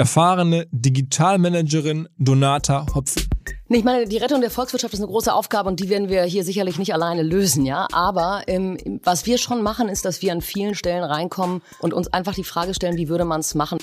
[0.00, 3.28] erfahrene Digitalmanagerin Donata Hopfen.
[3.68, 6.42] Ich meine, die Rettung der Volkswirtschaft ist eine große Aufgabe und die werden wir hier
[6.42, 7.86] sicherlich nicht alleine lösen, ja.
[7.92, 12.08] Aber ähm, was wir schon machen, ist, dass wir an vielen Stellen reinkommen und uns
[12.08, 13.78] einfach die Frage stellen, wie würde man es machen?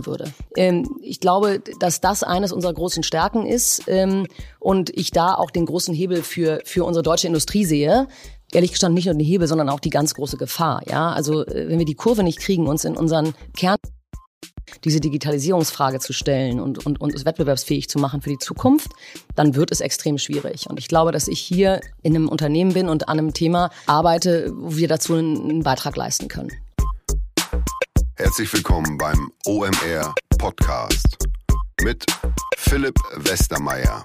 [0.00, 0.32] würde.
[0.56, 4.28] Ähm, ich glaube, dass das eines unserer großen Stärken ist ähm,
[4.60, 8.06] und ich da auch den großen Hebel für, für unsere deutsche Industrie sehe.
[8.52, 10.82] Ehrlich gestanden nicht nur den Hebel, sondern auch die ganz große Gefahr.
[10.86, 13.76] Ja, also äh, wenn wir die Kurve nicht kriegen, uns in unseren Kern
[14.84, 18.92] diese Digitalisierungsfrage zu stellen und, und, und es wettbewerbsfähig zu machen für die Zukunft,
[19.34, 20.68] dann wird es extrem schwierig.
[20.68, 24.52] Und ich glaube, dass ich hier in einem Unternehmen bin und an einem Thema arbeite,
[24.54, 26.52] wo wir dazu einen Beitrag leisten können.
[28.16, 31.16] Herzlich willkommen beim OMR Podcast
[31.82, 32.04] mit
[32.56, 34.04] Philipp Westermeier.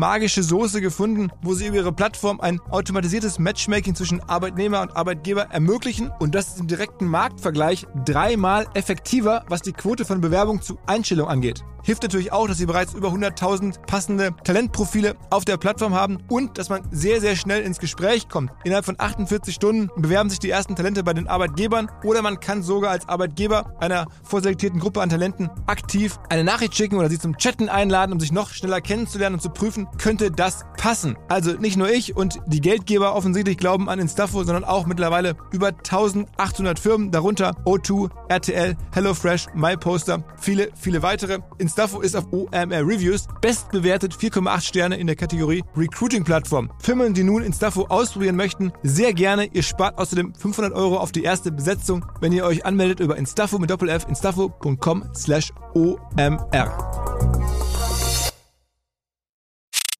[0.01, 5.43] magische Soße gefunden, wo sie über ihre Plattform ein automatisiertes Matchmaking zwischen Arbeitnehmer und Arbeitgeber
[5.51, 10.79] ermöglichen und das ist im direkten Marktvergleich dreimal effektiver, was die Quote von Bewerbung zu
[10.87, 11.63] Einstellung angeht.
[11.83, 16.57] Hilft natürlich auch, dass sie bereits über 100.000 passende Talentprofile auf der Plattform haben und
[16.57, 18.51] dass man sehr, sehr schnell ins Gespräch kommt.
[18.63, 22.63] Innerhalb von 48 Stunden bewerben sich die ersten Talente bei den Arbeitgebern oder man kann
[22.63, 27.37] sogar als Arbeitgeber einer vorselektierten Gruppe an Talenten aktiv eine Nachricht schicken oder sie zum
[27.37, 31.17] Chatten einladen, um sich noch schneller kennenzulernen und zu prüfen, könnte das passen.
[31.29, 35.67] Also nicht nur ich und die Geldgeber offensichtlich glauben an Instaffo, sondern auch mittlerweile über
[35.67, 41.39] 1800 Firmen, darunter O2, RTL, HelloFresh, MyPoster, viele, viele weitere.
[41.71, 46.69] Instaffo ist auf OMR Reviews bestbewertet 4,8 Sterne in der Kategorie Recruiting Plattform.
[46.79, 49.45] Firmen, die nun Instaffo ausprobieren möchten, sehr gerne.
[49.45, 53.57] Ihr spart außerdem 500 Euro auf die erste Besetzung, wenn ihr euch anmeldet über Instaffo
[53.57, 56.77] mit Doppel-F instaffo.com slash OMR.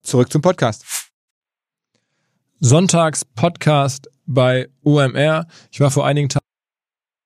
[0.02, 0.84] Zurück zum Podcast.
[2.60, 5.46] Sonntags Podcast bei OMR.
[5.70, 6.51] Ich war vor einigen Tagen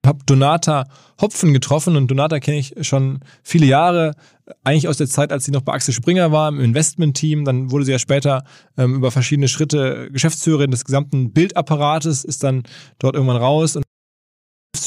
[0.06, 0.86] habe Donata
[1.20, 4.14] Hopfen getroffen und Donata kenne ich schon viele Jahre,
[4.64, 7.44] eigentlich aus der Zeit, als sie noch bei Axel Springer war im Investment-Team.
[7.44, 8.44] Dann wurde sie ja später
[8.76, 12.62] ähm, über verschiedene Schritte Geschäftsführerin des gesamten Bildapparates, ist dann
[12.98, 13.84] dort irgendwann raus und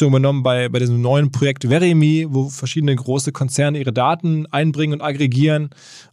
[0.02, 5.02] übernommen bei, bei diesem neuen Projekt Verimi, wo verschiedene große Konzerne ihre Daten einbringen und
[5.02, 5.72] aggregieren.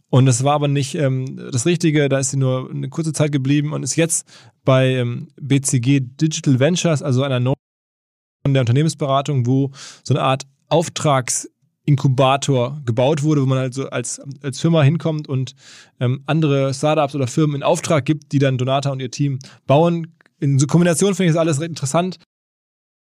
[0.09, 3.31] Und das war aber nicht ähm, das Richtige, da ist sie nur eine kurze Zeit
[3.31, 4.27] geblieben und ist jetzt
[4.65, 7.55] bei ähm, BCG Digital Ventures, also einer neuen
[8.53, 9.71] der Unternehmensberatung, wo
[10.03, 15.55] so eine Art Auftragsinkubator gebaut wurde, wo man also als, als Firma hinkommt und
[15.99, 20.13] ähm, andere Startups oder Firmen in Auftrag gibt, die dann Donata und ihr Team bauen.
[20.39, 22.19] In so Kombination finde ich das alles recht interessant.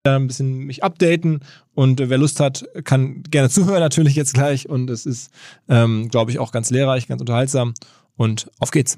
[0.04, 1.42] Ein bisschen mich updaten
[1.74, 5.32] und wer Lust hat, kann gerne zuhören natürlich jetzt gleich und es ist,
[5.68, 7.74] ähm, glaube ich, auch ganz lehrreich, ganz unterhaltsam
[8.16, 8.98] und auf geht's.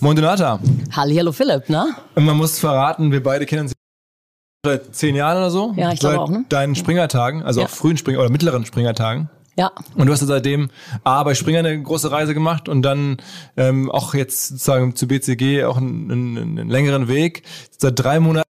[0.00, 0.60] Moin Donata.
[0.92, 1.94] Hallo Philipp, ne?
[2.14, 3.72] Man muss verraten, wir beide kennen uns
[4.66, 5.74] seit zehn Jahren oder so.
[5.76, 6.30] Ja, ich glaube auch.
[6.30, 6.44] Ne?
[6.48, 7.66] Deinen Springertagen, also ja.
[7.66, 9.30] auch frühen Springer oder mittleren Springertagen.
[9.58, 9.72] Ja.
[9.94, 10.68] Und du hast ja seitdem
[11.02, 13.16] A, bei Springer eine große Reise gemacht und dann
[13.56, 17.42] ähm, auch jetzt sozusagen zu BCG auch einen, einen, einen längeren Weg.
[17.78, 18.46] Seit drei Monaten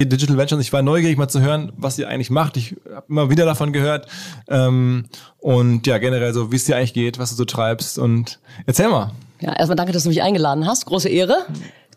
[0.00, 0.60] Digital Ventures.
[0.60, 2.56] Ich war neugierig mal zu hören, was ihr eigentlich macht.
[2.56, 4.06] Ich habe immer wieder davon gehört.
[4.48, 5.06] Ähm,
[5.38, 7.98] und ja, generell so, wie es dir eigentlich geht, was du so treibst.
[7.98, 9.12] Und erzähl mal.
[9.40, 10.86] Ja, erstmal danke, dass du mich eingeladen hast.
[10.86, 11.46] Große Ehre.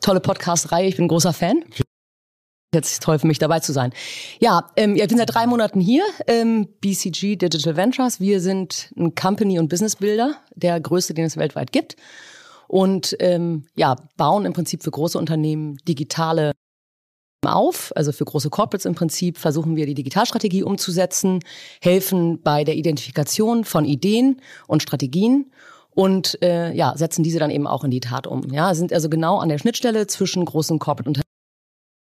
[0.02, 0.88] Tolle Podcast-Reihe.
[0.88, 1.64] Ich bin ein großer Fan.
[2.76, 3.94] Jetzt toll für mich dabei zu sein.
[4.42, 8.20] Ja, ähm, ich bin seit drei Monaten hier, ähm, BCG Digital Ventures.
[8.20, 11.96] Wir sind ein Company- und Business Builder, der größte, den es weltweit gibt.
[12.68, 16.52] Und ähm, ja, bauen im Prinzip für große Unternehmen digitale
[17.46, 21.40] auf, also für große Corporates im Prinzip versuchen wir die Digitalstrategie umzusetzen,
[21.80, 25.52] helfen bei der Identifikation von Ideen und Strategien
[25.92, 28.52] und äh, ja, setzen diese dann eben auch in die Tat um.
[28.52, 31.25] Ja, sind also genau an der Schnittstelle zwischen großen Corporate Unternehmen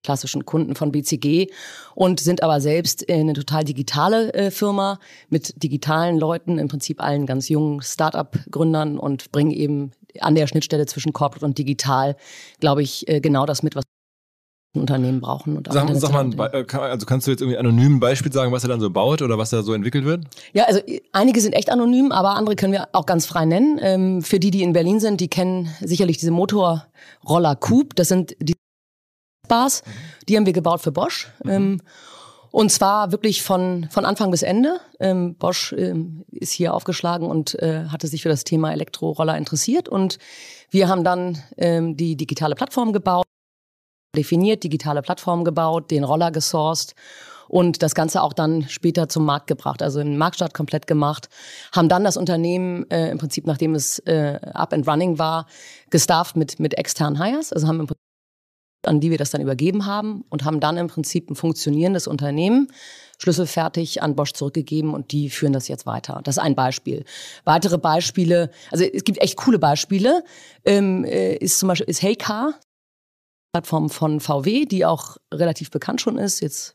[0.07, 1.49] klassischen Kunden von BCG
[1.95, 4.99] und sind aber selbst eine total digitale äh, Firma
[5.29, 10.87] mit digitalen Leuten, im Prinzip allen ganz jungen Start-up-Gründern und bringen eben an der Schnittstelle
[10.87, 12.17] zwischen Corporate und Digital,
[12.61, 13.83] glaube ich, äh, genau das mit, was
[14.75, 15.57] Unternehmen brauchen.
[15.57, 18.63] Und sag, sag mal, äh, also kannst du jetzt irgendwie anonym ein Beispiel sagen, was
[18.63, 20.25] er dann so baut oder was da so entwickelt wird?
[20.53, 20.81] Ja, also
[21.13, 23.81] einige sind echt anonym, aber andere können wir auch ganz frei nennen.
[23.83, 27.95] Ähm, für die, die in Berlin sind, die kennen sicherlich diese Motorroller Coupe.
[27.97, 28.55] Das sind die
[29.49, 29.83] Bars.
[30.29, 31.29] Die haben wir gebaut für Bosch.
[31.45, 31.51] Mhm.
[31.51, 31.83] Ähm,
[32.51, 34.81] und zwar wirklich von, von Anfang bis Ende.
[34.99, 39.89] Ähm, Bosch ähm, ist hier aufgeschlagen und äh, hatte sich für das Thema Elektroroller interessiert.
[39.89, 40.19] Und
[40.71, 43.27] wir haben dann ähm, die digitale Plattform gebaut,
[44.17, 46.95] definiert, digitale Plattform gebaut, den Roller gesourced
[47.49, 51.29] und das Ganze auch dann später zum Markt gebracht, also in Marktstart komplett gemacht,
[51.73, 55.47] haben dann das Unternehmen äh, im Prinzip, nachdem es äh, up and running war,
[55.91, 58.06] gestafft mit, mit externen Hires, also haben im Prinzip
[58.87, 62.69] an die wir das dann übergeben haben und haben dann im Prinzip ein funktionierendes Unternehmen
[63.19, 66.21] schlüsselfertig an Bosch zurückgegeben und die führen das jetzt weiter.
[66.25, 67.05] Das ist ein Beispiel.
[67.45, 70.23] Weitere Beispiele, also es gibt echt coole Beispiele,
[70.65, 72.55] ähm, äh, ist zum Beispiel ist Heycar,
[73.53, 76.75] Plattform von VW, die auch relativ bekannt schon ist, jetzt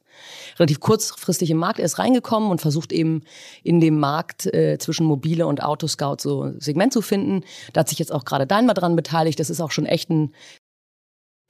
[0.57, 3.23] relativ kurzfristig im Markt erst reingekommen und versucht eben
[3.63, 7.43] in dem Markt äh, zwischen Mobile und Autoscout so ein Segment zu finden.
[7.73, 9.39] Da hat sich jetzt auch gerade Daimler dran beteiligt.
[9.39, 10.33] Das ist auch schon echt ein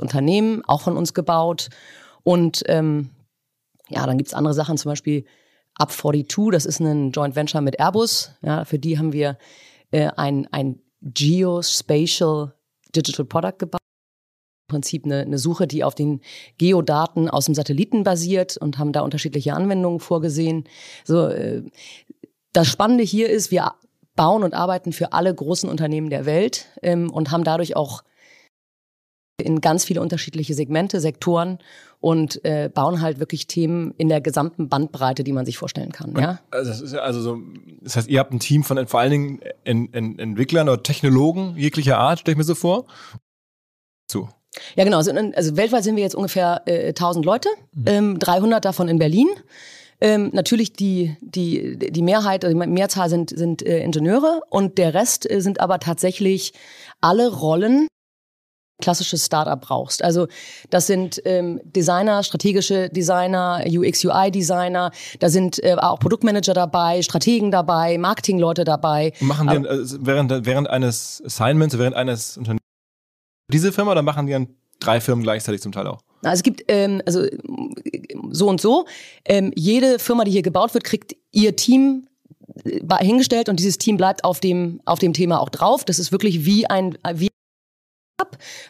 [0.01, 1.69] Unternehmen, auch von uns gebaut.
[2.23, 3.09] Und ähm,
[3.89, 5.25] ja, dann gibt's andere Sachen, zum Beispiel
[5.79, 8.31] Up42, das ist ein Joint Venture mit Airbus.
[8.41, 9.37] Ja, für die haben wir
[9.91, 12.53] äh, ein, ein Geospatial
[12.95, 13.79] Digital Product gebaut.
[14.69, 16.21] Im Prinzip eine, eine Suche, die auf den
[16.57, 20.65] Geodaten aus dem Satelliten basiert und haben da unterschiedliche Anwendungen vorgesehen.
[21.03, 21.63] So, äh,
[22.53, 23.73] das Spannende hier ist, wir
[24.15, 28.03] bauen und arbeiten für alle großen Unternehmen der Welt ähm, und haben dadurch auch
[29.37, 31.59] in ganz viele unterschiedliche Segmente, Sektoren
[31.99, 36.15] und äh, bauen halt wirklich Themen in der gesamten Bandbreite, die man sich vorstellen kann.
[36.17, 36.39] Ja?
[36.49, 37.37] Also das ist ja also so,
[37.81, 41.55] das heißt, ihr habt ein Team von vor allen Dingen en, en, Entwicklern oder Technologen
[41.57, 42.85] jeglicher Art, stelle ich mir so vor.
[44.11, 44.29] So.
[44.75, 44.97] Ja, genau.
[44.97, 47.83] Also, also weltweit sind wir jetzt ungefähr äh, 1000 Leute, mhm.
[47.85, 49.27] ähm, 300 davon in Berlin.
[50.03, 54.95] Ähm, natürlich die, die, die Mehrheit, also die Mehrzahl sind, sind äh, Ingenieure und der
[54.95, 56.53] Rest äh, sind aber tatsächlich
[57.01, 57.87] alle Rollen,
[58.81, 60.03] klassisches Startup brauchst.
[60.03, 60.27] Also
[60.69, 67.97] das sind ähm, Designer, strategische Designer, UX/UI-Designer, da sind äh, auch Produktmanager dabei, Strategen dabei,
[67.97, 69.13] Marketingleute dabei.
[69.21, 72.61] machen die äh, während, während eines Assignments, während eines Unternehmens
[73.51, 74.47] diese Firma oder machen die dann
[74.79, 76.01] drei Firmen gleichzeitig zum Teil auch?
[76.23, 77.25] Also es gibt ähm, also
[78.31, 78.85] so und so.
[79.25, 82.07] Ähm, jede Firma, die hier gebaut wird, kriegt ihr Team
[82.63, 85.85] äh, hingestellt und dieses Team bleibt auf dem auf dem Thema auch drauf.
[85.85, 87.29] Das ist wirklich wie ein wie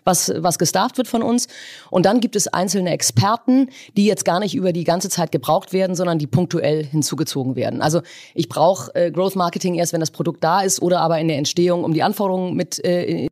[0.04, 1.48] was, was gestafft wird von uns.
[1.90, 5.74] Und dann gibt es einzelne Experten, die jetzt gar nicht über die ganze Zeit gebraucht
[5.74, 7.82] werden, sondern die punktuell hinzugezogen werden.
[7.82, 8.02] Also
[8.34, 11.38] ich brauche äh, Growth Marketing erst, wenn das Produkt da ist oder aber in der
[11.38, 13.28] Entstehung, um die Anforderungen mit äh,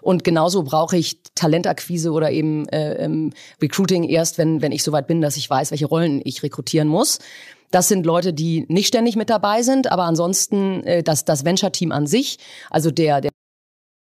[0.00, 5.06] und genauso brauche ich Talentakquise oder eben äh, ähm, Recruiting erst, wenn, wenn ich soweit
[5.06, 7.18] bin, dass ich weiß, welche Rollen ich rekrutieren muss.
[7.70, 11.92] Das sind Leute, die nicht ständig mit dabei sind, aber ansonsten äh, das, das Venture-Team
[11.92, 12.38] an sich,
[12.70, 13.31] also der, der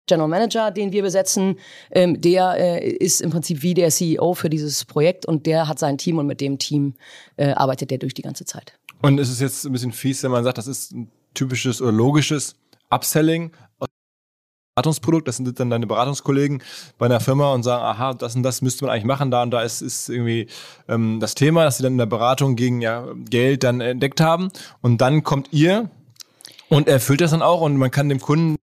[0.10, 1.58] General Manager, den wir besetzen,
[1.92, 5.80] ähm, der äh, ist im Prinzip wie der CEO für dieses Projekt und der hat
[5.80, 6.96] sein Team und mit dem Team
[7.38, 8.74] äh, arbeitet der durch die ganze Zeit.
[9.02, 11.94] Und ist es jetzt ein bisschen fies, wenn man sagt, das ist ein typisches oder
[11.94, 12.56] logisches
[12.90, 13.52] Upselling
[14.80, 16.64] Beratungsprodukt, das sind dann deine Beratungskollegen
[16.98, 19.52] bei einer Firma und sagen, aha, das und das müsste man eigentlich machen, da und
[19.52, 20.48] da ist, ist irgendwie
[20.88, 24.50] ähm, das Thema, dass sie dann in der Beratung gegen ja, Geld dann entdeckt haben.
[24.82, 25.90] Und dann kommt ihr
[26.70, 27.60] und erfüllt das dann auch.
[27.60, 28.56] Und man kann dem Kunden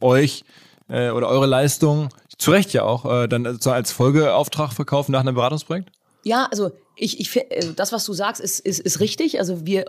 [0.00, 0.44] euch
[0.88, 2.08] äh, oder eure Leistung,
[2.38, 5.90] zu Recht ja auch, äh, dann als Folgeauftrag verkaufen nach einem Beratungsprojekt?
[6.24, 9.38] Ja, also ich, ich äh, das, was du sagst, ist, ist, ist richtig.
[9.38, 9.84] Also wir,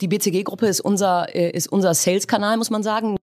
[0.00, 3.16] die BCG-Gruppe ist unser, äh, ist unser Sales-Kanal, muss man sagen.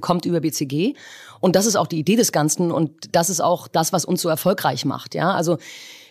[0.00, 0.94] kommt über BCG
[1.40, 4.22] und das ist auch die Idee des Ganzen und das ist auch das, was uns
[4.22, 5.14] so erfolgreich macht.
[5.14, 5.58] Ja, also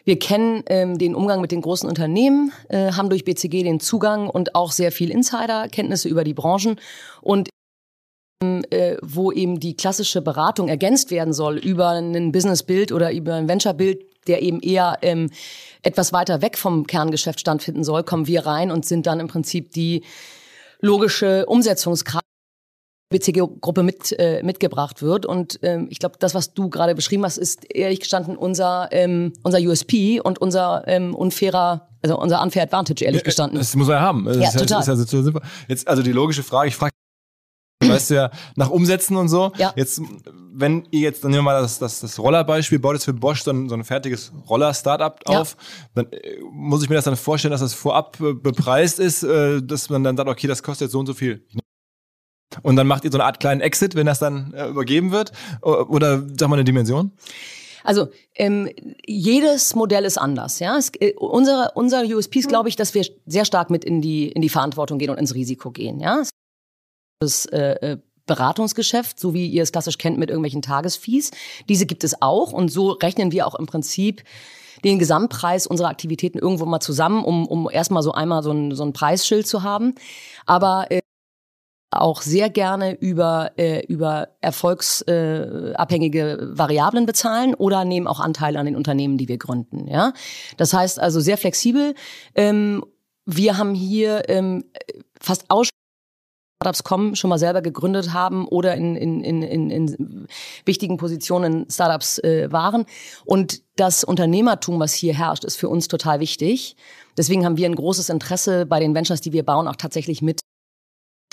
[0.06, 4.30] wir kennen ähm, den Umgang mit den großen Unternehmen, äh, haben durch BCG den Zugang
[4.30, 6.80] und auch sehr viel Insider-Kenntnisse über die Branchen
[7.22, 7.52] und äh,
[9.02, 14.28] wo eben die klassische Beratung ergänzt werden soll über ein Business-Bild oder über ein Venture-Bild,
[14.28, 15.30] der eben eher ähm,
[15.82, 19.72] etwas weiter weg vom Kerngeschäft stattfinden soll, kommen wir rein und sind dann im Prinzip
[19.72, 20.04] die
[20.80, 22.24] logische Umsetzungskraft
[23.14, 25.26] BCG-Gruppe mit, äh, mitgebracht wird.
[25.26, 29.34] Und ähm, ich glaube, das, was du gerade beschrieben hast, ist ehrlich gestanden unser, ähm,
[29.44, 33.60] unser USP und unser ähm, unfairer, also unser unfair Advantage, ehrlich gestanden.
[33.60, 34.26] Das muss er haben.
[34.26, 34.84] Das ja, ist total.
[34.84, 35.32] Ja, ist ja so
[35.68, 36.92] Jetzt, also die logische Frage, ich frage
[37.90, 39.52] weißt du ja, nach Umsätzen und so.
[39.58, 39.74] Ja.
[39.76, 40.02] Jetzt,
[40.54, 43.44] wenn ihr jetzt, dann nehmen wir mal das, das, das Rollerbeispiel, baut jetzt für Bosch
[43.44, 45.40] dann so ein fertiges Roller-Startup ja.
[45.40, 45.58] auf,
[45.96, 49.62] dann äh, muss ich mir das dann vorstellen, dass das vorab äh, bepreist ist, äh,
[49.62, 51.46] dass man dann sagt, okay, das kostet jetzt so und so viel.
[52.62, 55.32] Und dann macht ihr so eine Art kleinen Exit, wenn das dann äh, übergeben wird?
[55.62, 57.12] Oder sag mal eine Dimension?
[57.84, 58.70] Also ähm,
[59.06, 60.60] jedes Modell ist anders.
[60.60, 64.02] Ja, es, äh, unsere, unser USP ist, glaube ich, dass wir sehr stark mit in
[64.02, 66.00] die in die Verantwortung gehen und ins Risiko gehen.
[66.00, 66.24] Ja,
[67.48, 71.32] äh, Beratungsgeschäft, so wie ihr es klassisch kennt mit irgendwelchen Tagesfees.
[71.68, 74.24] Diese gibt es auch und so rechnen wir auch im Prinzip
[74.84, 78.84] den Gesamtpreis unserer Aktivitäten irgendwo mal zusammen, um, um erstmal so einmal so ein, so
[78.84, 79.96] ein Preisschild zu haben.
[80.46, 81.02] Aber äh,
[81.92, 88.66] auch sehr gerne über, äh, über erfolgsabhängige äh, Variablen bezahlen oder nehmen auch Anteile an
[88.66, 89.88] den Unternehmen, die wir gründen.
[89.88, 90.14] Ja,
[90.58, 91.94] Das heißt also sehr flexibel.
[92.36, 92.84] Ähm,
[93.26, 94.66] wir haben hier ähm,
[95.20, 95.83] fast ausschließlich
[96.64, 100.28] Startups kommen, schon mal selber gegründet haben oder in, in, in, in, in
[100.66, 102.86] wichtigen Positionen Startups äh, waren.
[103.26, 106.78] Und das Unternehmertum, was hier herrscht, ist für uns total wichtig.
[107.18, 110.40] Deswegen haben wir ein großes Interesse bei den Ventures, die wir bauen, auch tatsächlich mit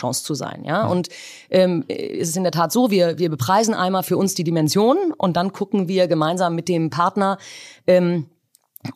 [0.00, 0.64] Chance zu sein.
[0.64, 0.86] Ja?
[0.86, 1.08] Und
[1.50, 5.12] ähm, es ist in der Tat so, wir, wir bepreisen einmal für uns die Dimension
[5.16, 7.38] und dann gucken wir gemeinsam mit dem Partner,
[7.86, 8.26] ähm,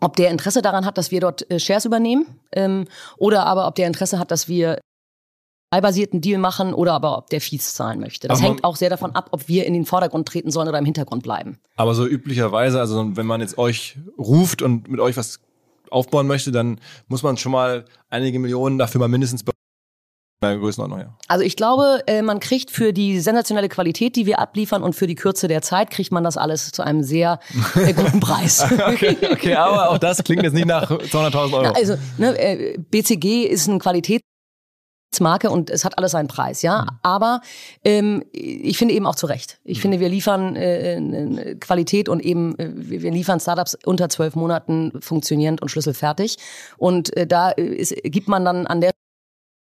[0.01, 2.87] ob der Interesse daran hat, dass wir dort äh, Shares übernehmen ähm,
[3.19, 4.81] oder aber ob der Interesse hat, dass wir
[5.81, 8.29] basierten Deal machen oder aber ob der Fees zahlen möchte.
[8.29, 10.79] Das aber hängt auch sehr davon ab, ob wir in den Vordergrund treten sollen oder
[10.79, 11.59] im Hintergrund bleiben.
[11.77, 15.41] Aber so üblicherweise, also wenn man jetzt euch ruft und mit euch was
[15.91, 19.45] aufbauen möchte, dann muss man schon mal einige Millionen dafür mal mindestens
[20.53, 21.17] Größenordnung, ja.
[21.29, 25.07] Also ich glaube, äh, man kriegt für die sensationelle Qualität, die wir abliefern und für
[25.07, 27.39] die Kürze der Zeit, kriegt man das alles zu einem sehr
[27.77, 28.63] äh, guten Preis.
[28.87, 31.73] okay, okay, aber auch das klingt jetzt nicht nach 200.000 Euro.
[31.75, 33.79] also ne, äh, BCG ist ein
[35.15, 36.83] Qualitätsmarke und es hat alles seinen Preis, ja.
[36.83, 36.89] Mhm.
[37.03, 37.41] Aber
[37.85, 39.59] ähm, ich finde eben auch zu Recht.
[39.65, 39.83] Ich mhm.
[39.83, 45.63] finde, wir liefern äh, Qualität und eben äh, wir liefern Startups unter zwölf Monaten funktionierend
[45.63, 46.37] und schlüsselfertig.
[46.77, 48.91] Und äh, da ist, gibt man dann an der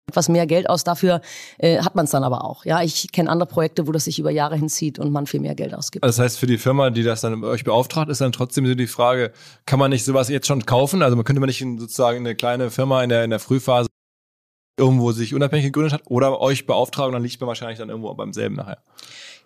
[0.09, 0.83] etwas mehr Geld aus.
[0.83, 1.21] Dafür
[1.59, 2.65] äh, hat man es dann aber auch.
[2.65, 5.55] Ja, ich kenne andere Projekte, wo das sich über Jahre hinzieht und man viel mehr
[5.55, 6.03] Geld ausgibt.
[6.03, 8.75] Also das heißt, für die Firma, die das dann euch beauftragt, ist dann trotzdem so
[8.75, 9.31] die Frage,
[9.67, 11.03] kann man nicht sowas jetzt schon kaufen?
[11.03, 13.90] Also man könnte man nicht sozusagen eine kleine Firma in der, in der Frühphase
[14.81, 18.33] irgendwo sich unabhängig gegründet hat oder euch beauftragen, dann liegt man wahrscheinlich dann irgendwo beim
[18.33, 18.79] selben nachher.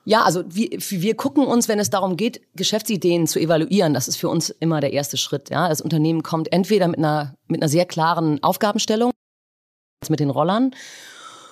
[0.07, 4.17] Ja, also wir, wir gucken uns, wenn es darum geht, Geschäftsideen zu evaluieren, das ist
[4.17, 5.51] für uns immer der erste Schritt.
[5.51, 9.11] Ja, das Unternehmen kommt entweder mit einer mit einer sehr klaren Aufgabenstellung
[10.09, 10.75] mit den Rollern.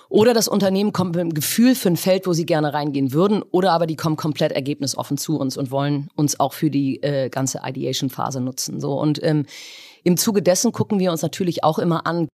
[0.09, 3.43] Oder das Unternehmen kommt mit einem Gefühl für ein Feld, wo sie gerne reingehen würden.
[3.51, 7.31] Oder aber die kommen komplett ergebnisoffen zu uns und wollen uns auch für die äh,
[7.31, 8.79] ganze Ideation-Phase nutzen.
[8.79, 9.47] So Und ähm,
[10.05, 12.29] im Zuge dessen gucken wir uns natürlich auch immer an,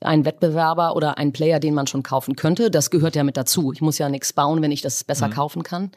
[0.00, 2.70] ein Wettbewerber oder ein Player, den man schon kaufen könnte.
[2.70, 3.72] Das gehört ja mit dazu.
[3.72, 5.32] Ich muss ja nichts bauen, wenn ich das besser mhm.
[5.32, 5.90] kaufen kann.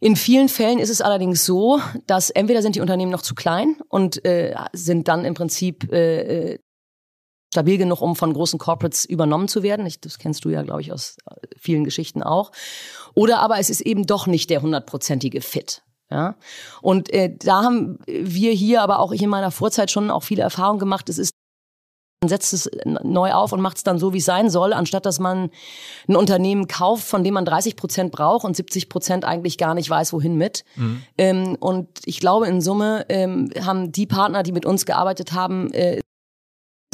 [0.00, 3.76] In vielen Fällen ist es allerdings so, dass entweder sind die Unternehmen noch zu klein
[3.88, 6.58] und äh, sind dann im Prinzip äh, äh
[7.54, 9.86] stabil genug, um von großen Corporates übernommen zu werden.
[9.86, 12.50] Ich, das kennst du ja, glaube ich, aus äh, vielen Geschichten auch.
[13.14, 15.84] Oder aber es ist eben doch nicht der hundertprozentige Fit.
[16.10, 16.34] Ja?
[16.82, 20.42] Und äh, da haben wir hier, aber auch ich in meiner Vorzeit schon auch viele
[20.42, 21.08] Erfahrungen gemacht.
[21.08, 21.33] Es ist
[22.28, 25.18] setzt es neu auf und macht es dann so, wie es sein soll, anstatt dass
[25.18, 25.50] man
[26.08, 29.88] ein Unternehmen kauft, von dem man 30 Prozent braucht und 70 Prozent eigentlich gar nicht
[29.88, 30.64] weiß, wohin mit.
[30.76, 31.02] Mhm.
[31.18, 35.72] Ähm, und ich glaube, in Summe ähm, haben die Partner, die mit uns gearbeitet haben,
[35.72, 36.00] äh,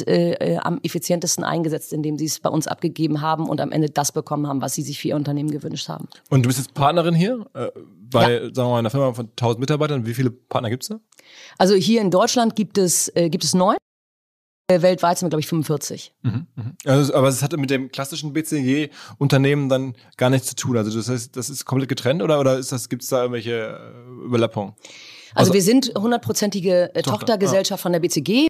[0.07, 3.89] äh, äh, am effizientesten eingesetzt, indem sie es bei uns abgegeben haben und am Ende
[3.89, 6.07] das bekommen haben, was sie sich für ihr Unternehmen gewünscht haben.
[6.29, 7.67] Und du bist jetzt Partnerin hier äh,
[8.09, 8.39] bei, ja.
[8.39, 10.05] sagen wir mal, einer Firma von 1000 Mitarbeitern.
[10.05, 10.99] Wie viele Partner gibt es da?
[11.57, 13.77] Also hier in Deutschland gibt es, äh, gibt es neun.
[14.71, 16.13] Äh, weltweit sind wir, glaube ich, 45.
[16.21, 16.63] Mhm, mh.
[16.85, 20.77] also, aber es hatte mit dem klassischen BCG-Unternehmen dann gar nichts zu tun.
[20.77, 24.73] Also das heißt, das ist komplett getrennt oder, oder gibt es da irgendwelche äh, Überlappungen?
[25.33, 27.83] Also, also wir sind hundertprozentige Tochter, Tochtergesellschaft ah.
[27.83, 28.47] von der BCG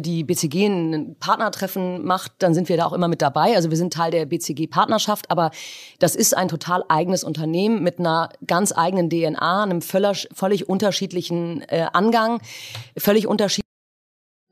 [0.00, 3.54] die BCG ein Partnertreffen macht, dann sind wir da auch immer mit dabei.
[3.54, 5.50] Also wir sind Teil der BCG-Partnerschaft, aber
[5.98, 11.62] das ist ein total eigenes Unternehmen mit einer ganz eigenen DNA, einem völlig, völlig unterschiedlichen
[11.68, 12.40] äh, Angang,
[12.96, 13.63] völlig unterschiedlichen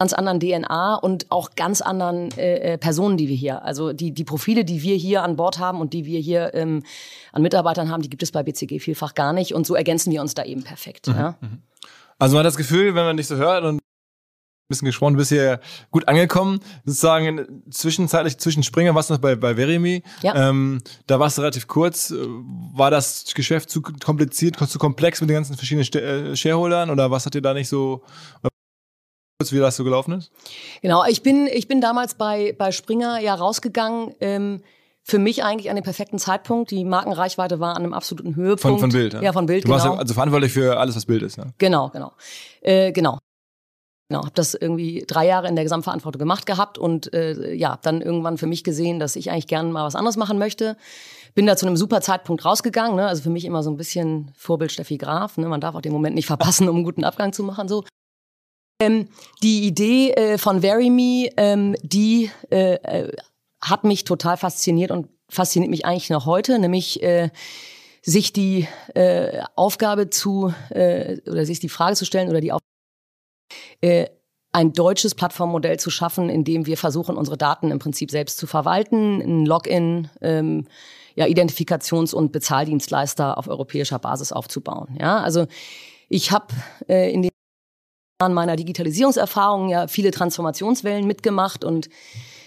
[0.02, 4.12] ganz anderen DNA und auch ganz anderen äh, äh, Personen, die wir hier, also die
[4.12, 6.82] die Profile, die wir hier an Bord haben und die wir hier ähm,
[7.32, 10.20] an Mitarbeitern haben, die gibt es bei BCG vielfach gar nicht und so ergänzen wir
[10.20, 11.06] uns da eben perfekt.
[11.06, 11.14] Mhm.
[11.14, 11.36] Ja.
[11.40, 11.62] Mhm.
[12.18, 13.78] Also man hat das Gefühl, wenn man dich so hört und
[14.68, 16.58] bisschen gesprochen, bist hier gut angekommen.
[16.84, 20.02] Sozusagen zwischenzeitlich zwischen Springer warst du noch bei, bei Verimi.
[20.22, 20.48] Ja.
[20.48, 22.12] Ähm, da warst du relativ kurz.
[22.74, 27.26] War das Geschäft zu kompliziert, zu komplex mit den ganzen verschiedenen äh, Shareholdern oder was
[27.26, 28.02] hat dir da nicht so
[29.40, 30.30] wie das so gelaufen ist?
[30.82, 34.14] Genau, ich bin, ich bin damals bei, bei Springer ja rausgegangen.
[34.20, 34.62] Ähm,
[35.04, 36.70] für mich eigentlich an dem perfekten Zeitpunkt.
[36.70, 38.60] Die Markenreichweite war an einem absoluten Höhepunkt.
[38.60, 39.20] Von, von Bild, ja?
[39.20, 39.84] Ja, von Bild, du genau.
[39.84, 41.46] warst also verantwortlich für alles, was Bild ist, ja?
[41.58, 42.12] Genau, genau.
[42.60, 43.18] Äh, genau.
[44.08, 48.02] Genau, habe das irgendwie drei Jahre in der Gesamtverantwortung gemacht gehabt und äh, ja, dann
[48.02, 50.76] irgendwann für mich gesehen, dass ich eigentlich gerne mal was anderes machen möchte.
[51.34, 53.06] Bin da zu einem super Zeitpunkt rausgegangen, ne?
[53.06, 55.38] also für mich immer so ein bisschen Vorbild Steffi Graf.
[55.38, 55.48] Ne?
[55.48, 57.68] Man darf auch den Moment nicht verpassen, um einen guten Abgang zu machen.
[57.68, 57.84] So.
[58.82, 59.08] Ähm,
[59.42, 63.12] die Idee äh, von VeryMe, ähm, die äh, äh
[63.60, 67.30] hat mich total fasziniert und fasziniert mich eigentlich noch heute, nämlich äh,
[68.02, 72.66] sich die äh, Aufgabe zu äh, oder sich die Frage zu stellen oder die Aufgabe,
[73.82, 74.06] äh,
[74.50, 78.48] ein deutsches Plattformmodell zu schaffen, in dem wir versuchen, unsere Daten im Prinzip selbst zu
[78.48, 80.66] verwalten, ein Login, ähm,
[81.14, 84.98] ja, Identifikations- und Bezahldienstleister auf europäischer Basis aufzubauen.
[85.00, 85.46] Ja, also
[86.08, 86.48] ich habe
[86.88, 87.32] äh, in den
[88.22, 91.88] Jahren meiner Digitalisierungserfahrung ja viele Transformationswellen mitgemacht und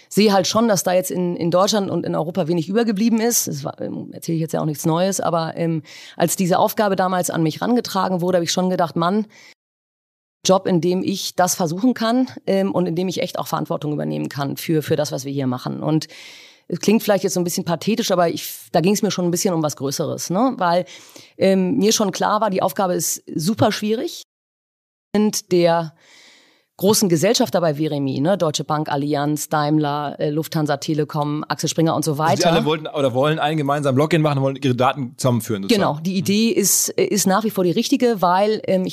[0.08, 3.48] sehe halt schon, dass da jetzt in, in Deutschland und in Europa wenig übergeblieben ist.
[3.48, 5.82] Das ähm, erzähle ich jetzt ja auch nichts Neues, aber ähm,
[6.16, 9.26] als diese Aufgabe damals an mich rangetragen wurde, habe ich schon gedacht, Mann,
[10.46, 13.92] Job, in dem ich das versuchen kann ähm, und in dem ich echt auch Verantwortung
[13.92, 15.82] übernehmen kann für, für das, was wir hier machen.
[15.82, 16.06] Und
[16.68, 19.24] es klingt vielleicht jetzt so ein bisschen pathetisch, aber ich, da ging es mir schon
[19.24, 20.54] ein bisschen um was Größeres, ne?
[20.56, 20.84] weil
[21.36, 24.22] ähm, mir schon klar war, die Aufgabe ist super schwierig.
[25.50, 25.94] Der
[26.76, 28.36] großen Gesellschafter bei Veremi, ne?
[28.36, 32.32] Deutsche Bank, Allianz, Daimler, äh, Lufthansa, Telekom, Axel Springer und so weiter.
[32.32, 35.62] Also die alle wollten oder wollen einen gemeinsamen Login machen, wollen ihre Daten zusammenführen.
[35.62, 35.94] Sozusagen.
[35.94, 38.92] Genau, die Idee ist, ist nach wie vor die richtige, weil ähm, ich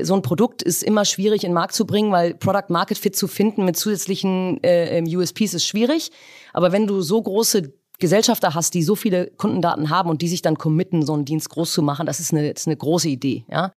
[0.00, 3.16] so ein Produkt ist immer schwierig in den Markt zu bringen, weil Product Market Fit
[3.16, 6.10] zu finden mit zusätzlichen äh, ähm, USPs ist schwierig.
[6.52, 10.42] Aber wenn du so große Gesellschafter hast, die so viele Kundendaten haben und die sich
[10.42, 13.08] dann committen, so einen Dienst groß zu machen, das ist eine, das ist eine große
[13.08, 13.72] Idee, ja.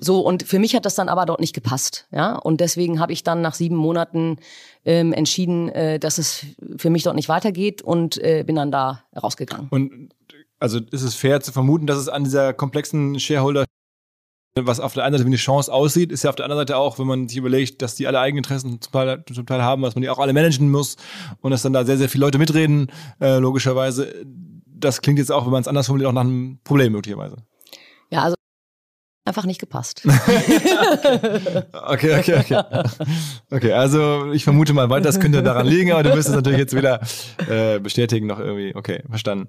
[0.00, 2.36] So, und für mich hat das dann aber dort nicht gepasst, ja.
[2.36, 4.36] Und deswegen habe ich dann nach sieben Monaten
[4.84, 6.44] ähm, entschieden, äh, dass es
[6.76, 9.68] für mich dort nicht weitergeht und äh, bin dann da rausgegangen.
[9.70, 10.10] Und
[10.58, 13.64] also ist es fair zu vermuten, dass es an dieser komplexen Shareholder
[14.60, 16.76] was auf der einen Seite wie eine Chance aussieht, ist ja auf der anderen Seite
[16.76, 19.94] auch, wenn man sich überlegt, dass die alle Eigeninteressen zum Teil, zum Teil haben, dass
[19.94, 20.96] man die auch alle managen muss
[21.40, 24.12] und dass dann da sehr, sehr viele Leute mitreden, äh, logischerweise.
[24.66, 27.36] Das klingt jetzt auch, wenn man es anders formuliert, auch nach einem Problem möglicherweise.
[28.10, 28.37] Ja, also
[29.28, 30.02] einfach nicht gepasst.
[31.86, 32.62] okay, okay, okay.
[33.50, 36.74] Okay, also ich vermute mal das könnte daran liegen, aber du wirst es natürlich jetzt
[36.74, 37.00] wieder
[37.48, 38.74] äh, bestätigen noch irgendwie.
[38.74, 39.48] Okay, verstanden.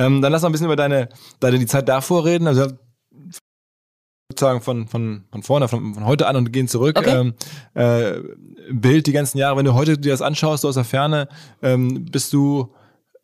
[0.00, 1.10] Ähm, dann lass mal ein bisschen über deine,
[1.40, 2.46] deine die Zeit davor reden.
[2.46, 2.68] Also
[4.30, 6.98] sozusagen von, von, von vorne, von, von heute an und gehen zurück.
[6.98, 7.20] Okay.
[7.20, 7.34] Ähm,
[7.74, 11.28] äh, Bild die ganzen Jahre, wenn du heute dir das anschaust, so aus der Ferne,
[11.62, 12.72] ähm, bist du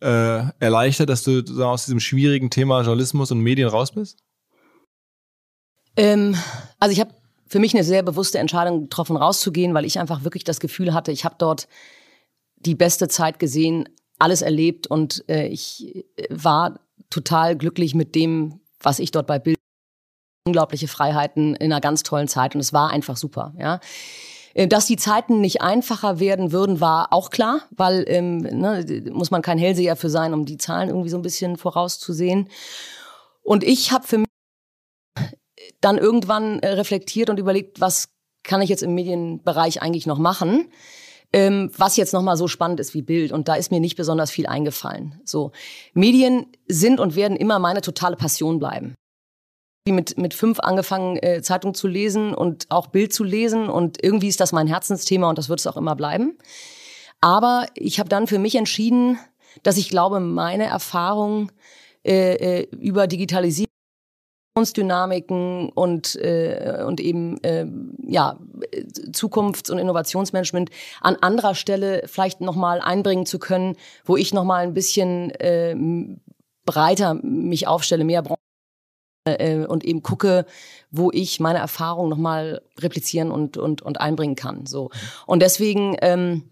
[0.01, 4.19] äh, erleichtert, dass du so aus diesem schwierigen Thema Journalismus und Medien raus bist?
[5.97, 6.37] Ähm,
[6.79, 7.15] also ich habe
[7.47, 11.13] für mich eine sehr bewusste Entscheidung getroffen, rauszugehen, weil ich einfach wirklich das Gefühl hatte,
[11.13, 11.69] ich habe dort
[12.57, 18.61] die beste Zeit gesehen, alles erlebt und äh, ich äh, war total glücklich mit dem,
[18.81, 19.57] was ich dort bei Bild
[20.47, 23.81] unglaubliche Freiheiten in einer ganz tollen Zeit und es war einfach super, ja.
[24.55, 29.31] Äh, dass die Zeiten nicht einfacher werden würden, war auch klar, weil ähm, ne, muss
[29.31, 32.49] man kein Hellseher für sein, um die Zahlen irgendwie so ein bisschen vorauszusehen.
[33.43, 34.27] Und ich habe für mich
[35.81, 38.09] dann irgendwann äh, reflektiert und überlegt, was
[38.43, 40.71] kann ich jetzt im Medienbereich eigentlich noch machen?
[41.33, 43.33] Ähm, was jetzt nochmal so spannend ist wie Bild.
[43.33, 45.21] Und da ist mir nicht besonders viel eingefallen.
[45.25, 45.53] So,
[45.95, 48.95] Medien sind und werden immer meine totale Passion bleiben.
[49.89, 53.69] Mit, mit fünf angefangen, äh, Zeitung zu lesen und auch Bild zu lesen.
[53.69, 56.37] Und irgendwie ist das mein Herzensthema und das wird es auch immer bleiben.
[57.21, 59.19] Aber ich habe dann für mich entschieden,
[59.63, 61.53] dass ich glaube, meine Erfahrung
[62.05, 63.66] äh, äh über Digitalisierung
[64.57, 67.67] Dynamiken und, äh, und eben äh,
[68.07, 68.39] ja,
[69.13, 74.75] Zukunfts- und Innovationsmanagement an anderer Stelle vielleicht nochmal einbringen zu können, wo ich nochmal ein
[74.75, 75.77] bisschen äh,
[76.65, 78.39] breiter mich aufstelle, mehr Branchen
[79.27, 80.47] äh, und eben gucke,
[80.91, 84.67] wo ich meine Erfahrung nochmal replizieren und, und, und einbringen kann.
[84.67, 84.91] So.
[85.27, 86.51] Und deswegen ähm,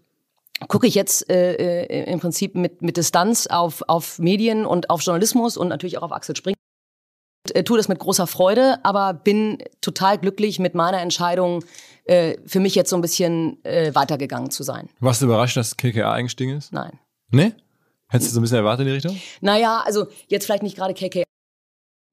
[0.67, 5.01] gucke ich jetzt äh, äh, im Prinzip mit, mit Distanz auf, auf Medien und auf
[5.01, 6.64] Journalismus und natürlich auch auf Axel Springer äh,
[7.53, 11.63] tue das mit großer Freude, aber bin total glücklich mit meiner Entscheidung,
[12.05, 14.89] äh, für mich jetzt so ein bisschen äh, weitergegangen zu sein.
[14.99, 16.71] Warst du überrascht, dass KKA eingestiegen ist?
[16.71, 16.99] Nein.
[17.31, 17.53] Nee?
[18.07, 19.19] Hättest du so ein bisschen erwartet in die Richtung?
[19.41, 21.23] Naja, also jetzt vielleicht nicht gerade KKA.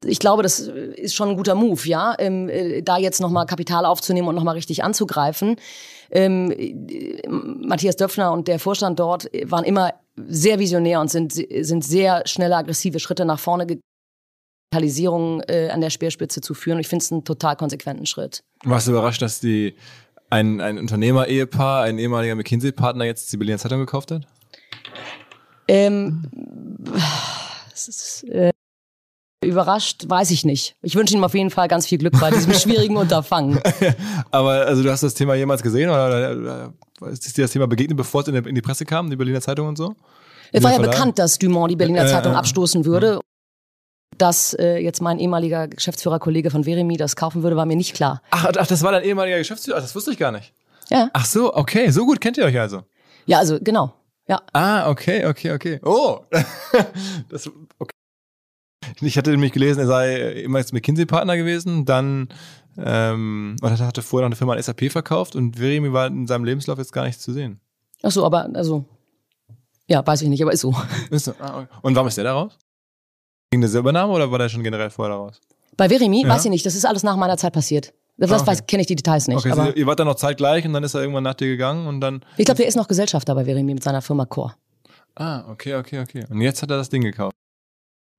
[0.04, 3.84] Ich glaube, das ist schon ein guter Move, ja, ähm, äh, da jetzt nochmal Kapital
[3.84, 5.56] aufzunehmen und nochmal richtig anzugreifen.
[6.10, 11.84] Ähm, äh, Matthias Döpfner und der Vorstand dort waren immer sehr visionär und sind, sind
[11.84, 13.82] sehr schnelle, aggressive Schritte nach vorne gegangen.
[14.72, 16.76] Digitalisierung äh, an der Speerspitze zu führen.
[16.76, 18.42] Und ich finde es einen total konsequenten Schritt.
[18.64, 19.74] Warst du überrascht, dass die
[20.30, 24.26] ein, ein Unternehmer-Ehepaar, ein ehemaliger McKinsey-Partner jetzt die Berliner Zeitung gekauft hat?
[25.68, 26.22] Ähm,
[27.74, 28.50] ist, äh,
[29.44, 30.74] überrascht, weiß ich nicht.
[30.80, 33.60] Ich wünsche ihm auf jeden Fall ganz viel Glück bei diesem schwierigen Unterfangen.
[34.30, 37.98] Aber also du hast das Thema jemals gesehen oder, oder ist dir das Thema begegnet,
[37.98, 39.94] bevor es in, in, die Presse kam, die Berliner Zeitung und so?
[40.50, 43.20] Es war ja bekannt, dass Dumont die Berliner Zeitung abstoßen würde.
[44.18, 48.22] Dass äh, jetzt mein ehemaliger Geschäftsführerkollege von Veremi das kaufen würde, war mir nicht klar.
[48.30, 49.78] Ach, ach das war dein ehemaliger Geschäftsführer?
[49.78, 50.52] Ach, das wusste ich gar nicht.
[50.90, 51.08] Ja.
[51.12, 52.82] Ach so, okay, so gut kennt ihr euch also.
[53.26, 53.94] Ja, also genau.
[54.28, 54.42] Ja.
[54.52, 55.80] Ah, okay, okay, okay.
[55.84, 56.20] Oh,
[57.28, 57.90] das, okay.
[59.00, 62.28] Ich hatte nämlich gelesen, er sei immer jetzt McKinsey-Partner gewesen, dann
[62.76, 66.44] ähm, und hatte vorher noch eine Firma an SAP verkauft und Veremi war in seinem
[66.44, 67.60] Lebenslauf jetzt gar nicht zu sehen.
[68.02, 68.84] Ach so, aber also
[69.88, 70.74] ja, weiß ich nicht, aber ist so.
[71.10, 71.34] Ist so.
[71.38, 71.68] Ah, okay.
[71.82, 72.58] Und warum ist der da raus?
[73.52, 75.38] Wegen der Silbername oder war der schon generell vorher da raus?
[75.76, 76.28] Bei Veremi, ja.
[76.30, 77.92] weiß ich nicht, das ist alles nach meiner Zeit passiert.
[78.16, 78.62] Das ah, okay.
[78.66, 79.36] kenne ich die Details nicht.
[79.36, 81.48] Okay, aber also ihr wart dann noch zeitgleich und dann ist er irgendwann nach dir
[81.48, 82.24] gegangen und dann.
[82.38, 84.54] Ich glaube, der ist noch Gesellschafter bei Veremi mit seiner Firma Core.
[85.16, 86.24] Ah, okay, okay, okay.
[86.30, 87.34] Und jetzt hat er das Ding gekauft.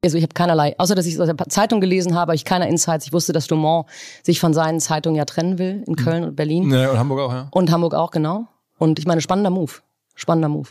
[0.03, 2.69] Also ich habe keinerlei, außer dass ich es aus der Zeitung gelesen habe, ich keine
[2.69, 3.07] Insights.
[3.07, 3.87] Ich wusste, dass Dumont
[4.21, 6.29] sich von seinen Zeitungen ja trennen will in Köln mhm.
[6.29, 6.69] und Berlin.
[6.69, 7.47] Ja, und Hamburg auch, ja.
[7.49, 8.47] Und Hamburg auch, genau.
[8.77, 9.71] Und ich meine, spannender Move.
[10.13, 10.69] Spannender Move.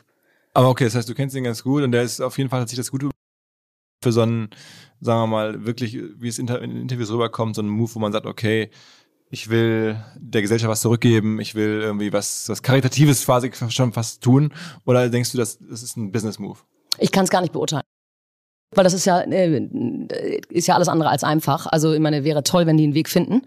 [0.55, 2.61] Aber okay, das heißt, du kennst ihn ganz gut und der ist auf jeden Fall,
[2.61, 3.03] hat sich das gut
[4.03, 4.51] für so einen,
[5.01, 8.27] sagen wir mal, wirklich, wie es in Interviews rüberkommt, so einen Move, wo man sagt,
[8.27, 8.71] okay,
[9.31, 14.23] ich will der Gesellschaft was zurückgeben, ich will irgendwie was, was Karitatives quasi schon fast
[14.23, 14.53] tun?
[14.85, 16.59] Oder denkst du, das, das ist ein Business-Move?
[16.99, 17.83] Ich kann es gar nicht beurteilen.
[18.75, 21.67] Weil das ist ja, äh, ist ja alles andere als einfach.
[21.67, 23.43] Also, ich meine, wäre toll, wenn die einen Weg finden.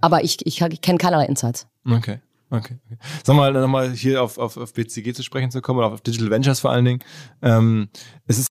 [0.00, 1.66] Aber ich, ich, ich kenne keinerlei Insights.
[1.84, 2.20] Okay.
[2.50, 2.78] Okay.
[2.86, 2.98] okay.
[3.24, 6.30] Sag mal, nochmal hier auf, auf, auf BCG zu sprechen zu kommen oder auf Digital
[6.30, 7.00] Ventures vor allen Dingen.
[7.42, 7.88] Ähm,
[8.26, 8.48] es ist,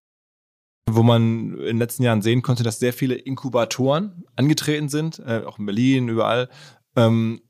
[0.97, 5.43] wo man in den letzten Jahren sehen konnte, dass sehr viele Inkubatoren angetreten sind, äh,
[5.45, 6.49] auch in Berlin, überall.
[6.95, 7.41] Ähm,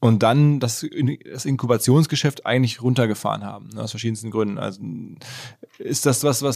[0.00, 0.86] und dann das,
[1.32, 4.58] das Inkubationsgeschäft eigentlich runtergefahren haben, ne, aus verschiedensten Gründen.
[4.58, 4.80] Also
[5.78, 6.54] ist das was, was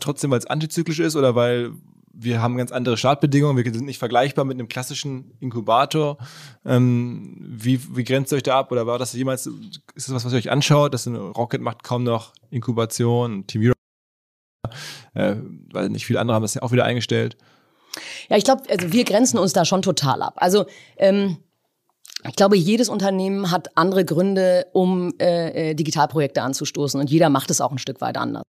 [0.00, 1.72] trotzdem, weil es antizyklisch ist oder weil
[2.16, 6.18] wir haben ganz andere Startbedingungen, wir sind nicht vergleichbar mit einem klassischen Inkubator.
[6.64, 8.70] Ähm, wie, wie grenzt ihr euch da ab?
[8.70, 10.94] Oder war das jemals, ist das was, was ihr euch anschaut?
[10.94, 13.74] Das Rocket macht kaum noch Inkubation, Team Hero,
[15.14, 15.36] äh,
[15.72, 17.36] weil nicht viele andere haben das ja auch wieder eingestellt.
[18.28, 20.34] Ja, ich glaube, also wir grenzen uns da schon total ab.
[20.36, 21.38] Also ähm,
[22.26, 27.50] ich glaube, jedes Unternehmen hat andere Gründe, um äh, äh Digitalprojekte anzustoßen und jeder macht
[27.50, 28.42] es auch ein Stück weit anders.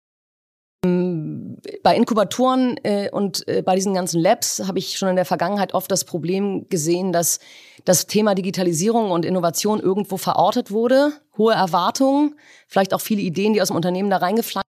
[1.81, 5.73] Bei Inkubatoren äh, und äh, bei diesen ganzen Labs habe ich schon in der Vergangenheit
[5.73, 7.39] oft das Problem gesehen, dass
[7.85, 12.35] das Thema Digitalisierung und Innovation irgendwo verortet wurde, hohe Erwartungen,
[12.67, 14.62] vielleicht auch viele Ideen, die aus dem Unternehmen da reingeflankt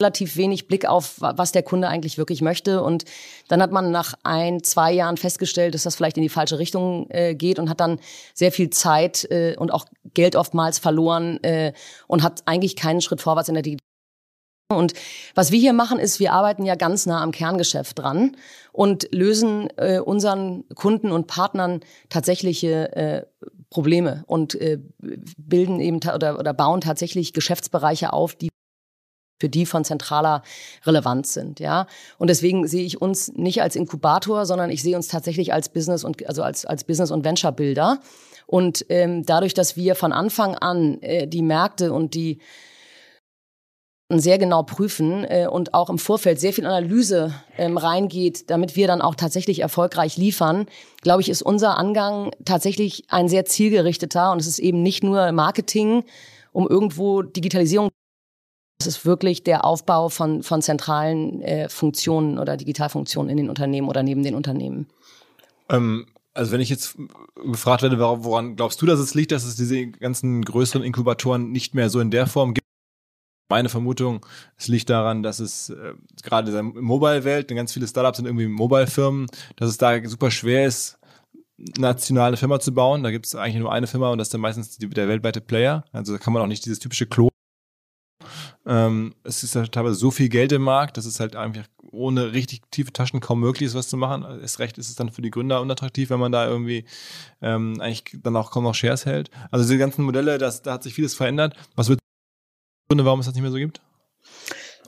[0.00, 2.82] relativ wenig Blick auf, was der Kunde eigentlich wirklich möchte.
[2.82, 3.04] Und
[3.48, 7.06] dann hat man nach ein, zwei Jahren festgestellt, dass das vielleicht in die falsche Richtung
[7.10, 8.00] äh, geht und hat dann
[8.34, 11.72] sehr viel Zeit äh, und auch Geld oftmals verloren äh,
[12.06, 13.90] und hat eigentlich keinen Schritt vorwärts in der Digitalisierung
[14.70, 14.94] und
[15.34, 18.36] was wir hier machen, ist, wir arbeiten ja ganz nah am Kerngeschäft dran
[18.72, 23.22] und lösen äh, unseren Kunden und Partnern tatsächliche äh,
[23.68, 24.78] Probleme und äh,
[25.36, 28.50] bilden eben oder, oder bauen tatsächlich Geschäftsbereiche auf, die
[29.40, 30.42] für die von zentraler
[30.84, 31.86] Relevanz sind, ja.
[32.18, 36.04] Und deswegen sehe ich uns nicht als Inkubator, sondern ich sehe uns tatsächlich als Business
[36.04, 37.98] und also als als Business und Venture Builder.
[38.46, 42.40] Und ähm, dadurch, dass wir von Anfang an äh, die Märkte und die
[44.18, 48.88] sehr genau prüfen äh, und auch im Vorfeld sehr viel Analyse ähm, reingeht, damit wir
[48.88, 50.66] dann auch tatsächlich erfolgreich liefern,
[51.00, 55.30] glaube ich, ist unser Angang tatsächlich ein sehr zielgerichteter und es ist eben nicht nur
[55.30, 56.02] Marketing,
[56.52, 57.90] um irgendwo Digitalisierung
[58.80, 63.88] es ist wirklich der Aufbau von, von zentralen äh, Funktionen oder Digitalfunktionen in den Unternehmen
[63.88, 64.86] oder neben den Unternehmen.
[65.68, 66.96] Ähm, also wenn ich jetzt
[67.44, 71.74] gefragt werde, woran glaubst du, dass es liegt, dass es diese ganzen größeren Inkubatoren nicht
[71.74, 72.66] mehr so in der Form gibt?
[73.50, 74.24] Meine Vermutung,
[74.56, 78.46] es liegt daran, dass es äh, gerade in der Mobile-Welt, ganz viele Startups sind irgendwie
[78.46, 80.98] Mobile-Firmen, dass es da super schwer ist,
[81.76, 83.02] nationale Firma zu bauen.
[83.02, 85.40] Da gibt es eigentlich nur eine Firma und das ist dann meistens die, der weltweite
[85.40, 85.84] Player.
[85.92, 87.29] Also da kann man auch nicht dieses typische Klo
[88.70, 92.32] Ähm, es ist ja teilweise so viel Geld im Markt, dass es halt einfach ohne
[92.32, 94.24] richtig tiefe Taschen kaum möglich ist, was zu machen.
[94.40, 96.84] Erst recht ist es dann für die Gründer unattraktiv, wenn man da irgendwie
[97.42, 99.28] ähm, eigentlich dann auch kaum noch Shares hält.
[99.50, 101.56] Also diese ganzen Modelle, das, da hat sich vieles verändert.
[101.74, 101.98] Was wird
[102.88, 103.80] Gründe, warum es das nicht mehr so gibt?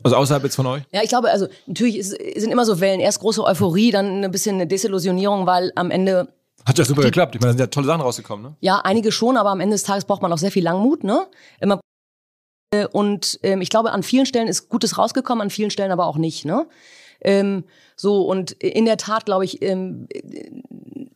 [0.04, 0.84] Also außerhalb jetzt von euch?
[0.92, 3.00] Ja, ich glaube, also natürlich ist, sind immer so Wellen.
[3.00, 6.32] Erst große Euphorie, dann ein bisschen eine Desillusionierung, weil am Ende
[6.64, 7.34] hat ja super geklappt.
[7.34, 8.56] Ich meine, da sind ja tolle Sachen rausgekommen, ne?
[8.60, 11.26] Ja, einige schon, aber am Ende des Tages braucht man auch sehr viel Langmut, ne?
[11.60, 11.80] Immer
[12.92, 16.16] und ähm, ich glaube, an vielen Stellen ist Gutes rausgekommen, an vielen Stellen aber auch
[16.16, 16.66] nicht, ne?
[17.20, 17.64] Ähm,
[17.96, 20.08] so und in der Tat glaube ich, ähm,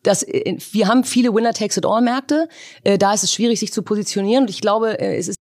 [0.03, 2.49] dass äh, wir haben viele Winner takes it all Märkte.
[2.85, 4.45] Äh, da ist es schwierig, sich zu positionieren.
[4.45, 5.37] Und ich glaube, äh, es ist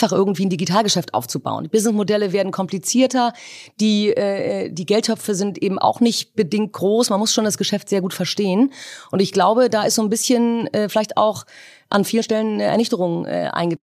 [0.00, 1.64] einfach irgendwie ein Digitalgeschäft aufzubauen.
[1.64, 3.32] Die Businessmodelle werden komplizierter,
[3.80, 7.10] die, äh, die Geldtöpfe sind eben auch nicht bedingt groß.
[7.10, 8.72] Man muss schon das Geschäft sehr gut verstehen.
[9.10, 11.44] Und ich glaube, da ist so ein bisschen äh, vielleicht auch
[11.88, 13.87] an vielen Stellen eine Ernüchterung äh, eingetreten.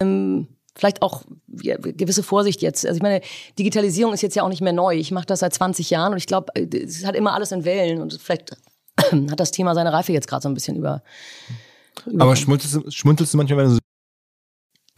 [0.00, 2.86] Ähm, vielleicht auch gewisse Vorsicht jetzt.
[2.86, 3.20] Also ich meine,
[3.58, 4.94] Digitalisierung ist jetzt ja auch nicht mehr neu.
[4.94, 8.00] Ich mache das seit 20 Jahren und ich glaube, es hat immer alles in Wellen
[8.00, 8.56] und vielleicht
[9.30, 11.02] hat das Thema seine Reife jetzt gerade so ein bisschen über.
[12.06, 13.80] über Aber schmunzelst, schmunzelst du manchmal, wenn du so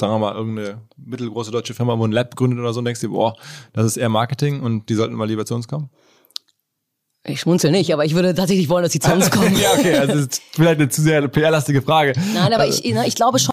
[0.01, 3.01] sagen wir mal, irgendeine mittelgroße deutsche Firma, wo ein Lab gründet oder so, und denkst
[3.01, 3.37] du, boah,
[3.73, 5.91] das ist eher Marketing und die sollten mal lieber zu uns kommen?
[7.25, 9.57] Ich schmunzel nicht, aber ich würde tatsächlich wollen, dass sie zu uns kommen.
[9.57, 12.15] ja, okay, also das ist vielleicht eine zu sehr PR-lastige Frage.
[12.35, 12.83] Nein, aber also.
[12.83, 13.52] ich, ich glaube schon,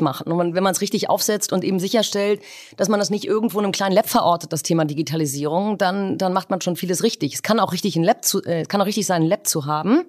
[0.00, 0.30] machen.
[0.30, 2.40] Und wenn man es richtig aufsetzt und eben sicherstellt,
[2.76, 6.32] dass man das nicht irgendwo in einem kleinen Lab verortet, das Thema Digitalisierung, dann, dann
[6.32, 7.34] macht man schon vieles richtig.
[7.34, 9.66] Es kann auch richtig ein Lab zu, äh, kann auch richtig sein, ein Lab zu
[9.66, 10.04] haben.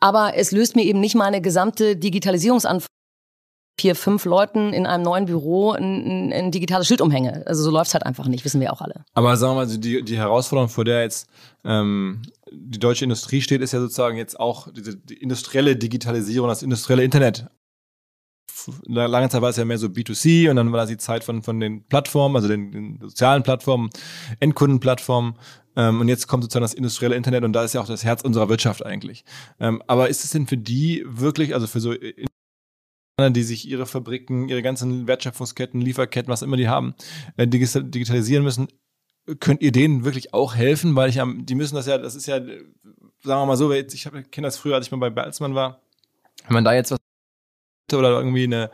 [0.00, 2.88] Aber es löst mir eben nicht meine gesamte Digitalisierungsanforderung
[3.80, 7.44] vier, fünf Leuten in einem neuen Büro ein, ein, ein digitales Schild umhänge.
[7.46, 9.04] Also so läuft's halt einfach nicht, wissen wir auch alle.
[9.14, 11.28] Aber sagen wir mal, die, die Herausforderung, vor der jetzt
[11.64, 16.62] ähm, die deutsche Industrie steht, ist ja sozusagen jetzt auch diese die industrielle Digitalisierung, das
[16.62, 17.46] industrielle Internet.
[18.86, 21.42] Lange Zeit war es ja mehr so B2C und dann war das die Zeit von,
[21.42, 23.90] von den Plattformen, also den, den sozialen Plattformen,
[24.40, 25.34] Endkundenplattformen.
[25.76, 28.22] Ähm, und jetzt kommt sozusagen das industrielle Internet und da ist ja auch das Herz
[28.22, 29.24] unserer Wirtschaft eigentlich.
[29.60, 31.94] Ähm, aber ist es denn für die wirklich, also für so
[33.20, 36.94] die sich ihre Fabriken, ihre ganzen Wertschöpfungsketten, Lieferketten, was immer die haben,
[37.36, 38.68] äh, digitalisieren müssen.
[39.40, 40.94] Könnt ihr denen wirklich auch helfen?
[40.94, 42.62] Weil ich am, die müssen das ja, das ist ja, sagen
[43.22, 45.80] wir mal so, ich kenne das früher, als ich mal bei Bertelsmann war,
[46.46, 46.97] wenn man da jetzt was
[47.96, 48.70] oder irgendwie eine,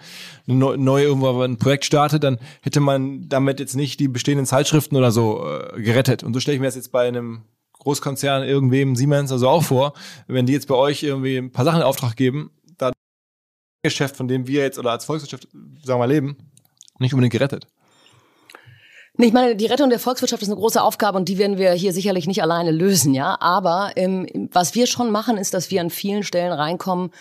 [0.49, 4.97] eine neue irgendwo ein Projekt startet, dann hätte man damit jetzt nicht die bestehenden Zeitschriften
[4.97, 6.23] oder so äh, gerettet.
[6.23, 7.43] Und so stelle ich mir das jetzt bei einem
[7.79, 9.93] Großkonzern, irgendwem, Siemens, also auch vor,
[10.27, 12.51] wenn die jetzt bei euch irgendwie ein paar Sachen in Auftrag geben,
[13.85, 15.47] Geschäft, von dem wir jetzt oder als Volkswirtschaft,
[15.85, 16.37] sagen wir leben,
[16.99, 17.69] nicht unbedingt gerettet.
[19.17, 21.93] Ich meine, die Rettung der Volkswirtschaft ist eine große Aufgabe und die werden wir hier
[21.93, 23.37] sicherlich nicht alleine lösen, ja.
[23.41, 27.13] Aber ähm, was wir schon machen, ist, dass wir an vielen Stellen reinkommen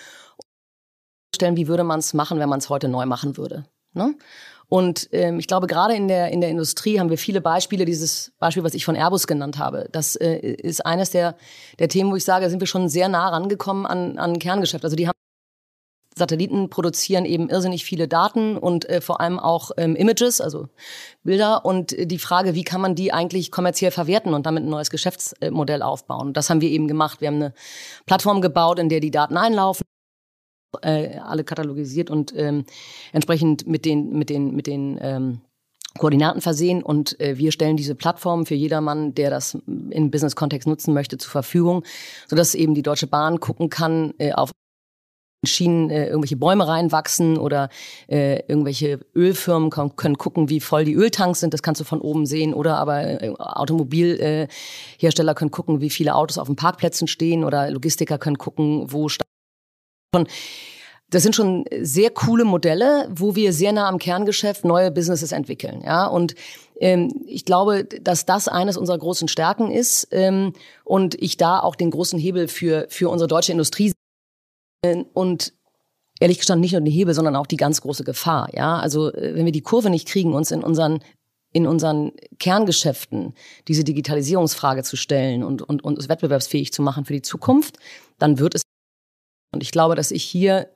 [1.36, 3.66] stellen, wie würde man es machen, wenn man es heute neu machen würde.
[3.94, 4.16] Ne?
[4.70, 7.86] Und ähm, ich glaube, gerade in der, in der Industrie haben wir viele Beispiele.
[7.86, 11.36] Dieses Beispiel, was ich von Airbus genannt habe, das äh, ist eines der,
[11.80, 14.84] der Themen, wo ich sage, sind wir schon sehr nah rangekommen an, an Kerngeschäft.
[14.84, 15.14] Also die haben
[16.16, 20.68] Satelliten produzieren eben irrsinnig viele Daten und äh, vor allem auch ähm, Images, also
[21.24, 21.66] Bilder.
[21.66, 24.90] Und äh, die Frage, wie kann man die eigentlich kommerziell verwerten und damit ein neues
[24.90, 26.34] Geschäftsmodell aufbauen?
[26.34, 27.22] Das haben wir eben gemacht.
[27.22, 27.54] Wir haben eine
[28.06, 29.83] Plattform gebaut, in der die Daten einlaufen,
[30.84, 32.66] äh, alle katalogisiert und ähm,
[33.12, 35.42] entsprechend mit den, mit den, mit den ähm,
[35.98, 40.94] Koordinaten versehen und äh, wir stellen diese Plattform für jedermann, der das im Business-Kontext nutzen
[40.94, 41.84] möchte, zur Verfügung,
[42.28, 44.52] sodass eben die Deutsche Bahn gucken kann äh, auf
[45.46, 47.70] Schienen äh, irgendwelche Bäume reinwachsen oder
[48.08, 51.54] äh, irgendwelche Ölfirmen können, gucken, wie voll die Öltanks sind.
[51.54, 52.54] Das kannst du von oben sehen.
[52.54, 57.44] Oder aber äh, Automobilhersteller äh, können gucken, wie viele Autos auf den Parkplätzen stehen.
[57.44, 60.28] Oder Logistiker können gucken, wo schon
[61.14, 65.82] das sind schon sehr coole Modelle, wo wir sehr nah am Kerngeschäft neue Businesses entwickeln.
[65.86, 66.36] Ja, und
[66.80, 71.76] ähm, ich glaube, dass das eines unserer großen Stärken ist ähm, und ich da auch
[71.76, 73.94] den großen Hebel für für unsere deutsche Industrie
[75.14, 75.54] und
[76.20, 78.50] ehrlich gestanden nicht nur den Hebel, sondern auch die ganz große Gefahr.
[78.54, 81.00] Ja, also äh, wenn wir die Kurve nicht kriegen, uns in unseren
[81.56, 83.36] in unseren Kerngeschäften
[83.68, 87.78] diese Digitalisierungsfrage zu stellen und, und, und uns wettbewerbsfähig zu machen für die Zukunft,
[88.18, 88.64] dann wird es.
[89.54, 90.68] Und ich glaube, dass ich hier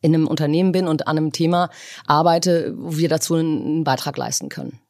[0.00, 1.70] in einem Unternehmen bin und an einem Thema
[2.06, 4.80] arbeite, wo wir dazu einen Beitrag leisten können.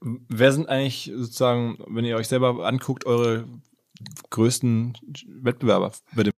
[0.00, 3.46] Wer sind eigentlich sozusagen, wenn ihr euch selber anguckt, eure
[4.30, 4.94] größten
[5.42, 6.32] Wettbewerber bei dem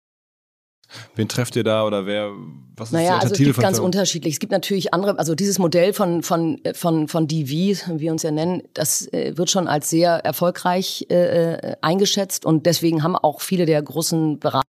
[1.15, 2.31] Wen trefft ihr da oder wer?
[2.75, 4.35] Was ist naja, die also es gibt ganz unterschiedlich.
[4.35, 8.21] Es gibt natürlich andere, also dieses Modell von von von von DV, wie wir uns
[8.21, 13.15] ja nennen, das äh, wird schon als sehr erfolgreich äh, äh, eingeschätzt und deswegen haben
[13.15, 14.67] auch viele der großen Berater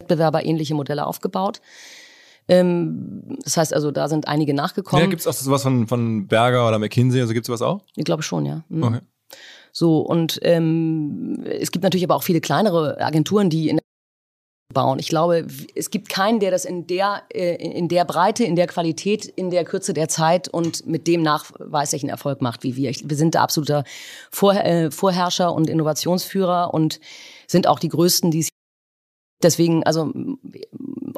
[0.00, 1.60] Wettbewerber ähnliche Modelle aufgebaut.
[2.50, 5.04] Ähm, das heißt also, da sind einige nachgekommen.
[5.04, 7.20] Ja, gibt es auch sowas von, von Berger oder McKinsey?
[7.20, 7.84] Also gibt es sowas auch?
[7.96, 8.64] Ich glaube schon, ja.
[8.68, 8.82] Mhm.
[8.82, 9.00] Okay.
[9.72, 13.78] So, und ähm, es gibt natürlich aber auch viele kleinere Agenturen, die in
[14.72, 14.98] bauen.
[14.98, 18.66] Ich glaube, es gibt keinen, der das in der, äh, in der Breite, in der
[18.66, 22.92] Qualität, in der Kürze der Zeit und mit dem nachweislichen Erfolg macht wie wir.
[22.92, 23.84] Wir sind der absolute
[24.30, 27.00] Vor äh, Vorherrscher und Innovationsführer und
[27.48, 28.48] sind auch die größten, die es
[29.42, 30.12] Deswegen, also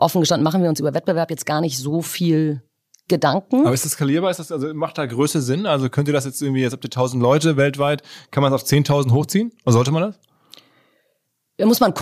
[0.03, 2.63] offen gestanden, machen wir uns über Wettbewerb jetzt gar nicht so viel
[3.09, 3.67] Gedanken.
[3.67, 4.31] Aber ist das skalierbar?
[4.31, 5.67] Ist das, also macht da Größe Sinn?
[5.67, 8.63] Also könnt ihr das jetzt irgendwie, jetzt habt ihr 1000 Leute weltweit, kann man es
[8.63, 9.53] auf 10.000 hochziehen?
[9.65, 10.19] Oder sollte man das?
[11.59, 11.93] Da muss man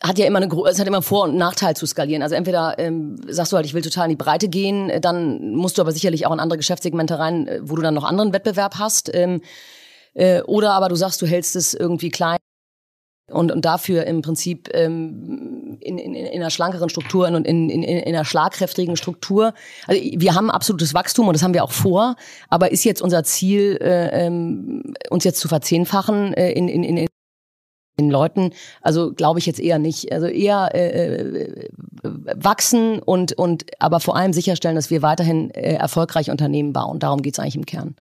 [0.00, 2.22] hat ja immer eine, es hat immer Vor- und Nachteil zu skalieren.
[2.22, 5.78] Also entweder ähm, sagst du halt, ich will total in die Breite gehen, dann musst
[5.78, 9.12] du aber sicherlich auch in andere Geschäftssegmente rein, wo du dann noch anderen Wettbewerb hast.
[9.14, 9.40] Ähm,
[10.14, 12.38] äh, oder aber du sagst, du hältst es irgendwie klein
[13.30, 15.47] und, und dafür im Prinzip ähm,
[15.80, 19.54] in, in, in einer schlankeren Struktur und in, in, in einer schlagkräftigen Struktur.
[19.86, 22.16] Also wir haben absolutes Wachstum und das haben wir auch vor,
[22.48, 27.06] aber ist jetzt unser Ziel, äh, ähm, uns jetzt zu verzehnfachen äh, in, in, in
[27.98, 30.12] den Leuten, also glaube ich jetzt eher nicht.
[30.12, 31.68] Also eher äh, äh,
[32.36, 37.00] wachsen und, und aber vor allem sicherstellen, dass wir weiterhin äh, erfolgreich Unternehmen bauen.
[37.00, 37.96] Darum geht's eigentlich im Kern.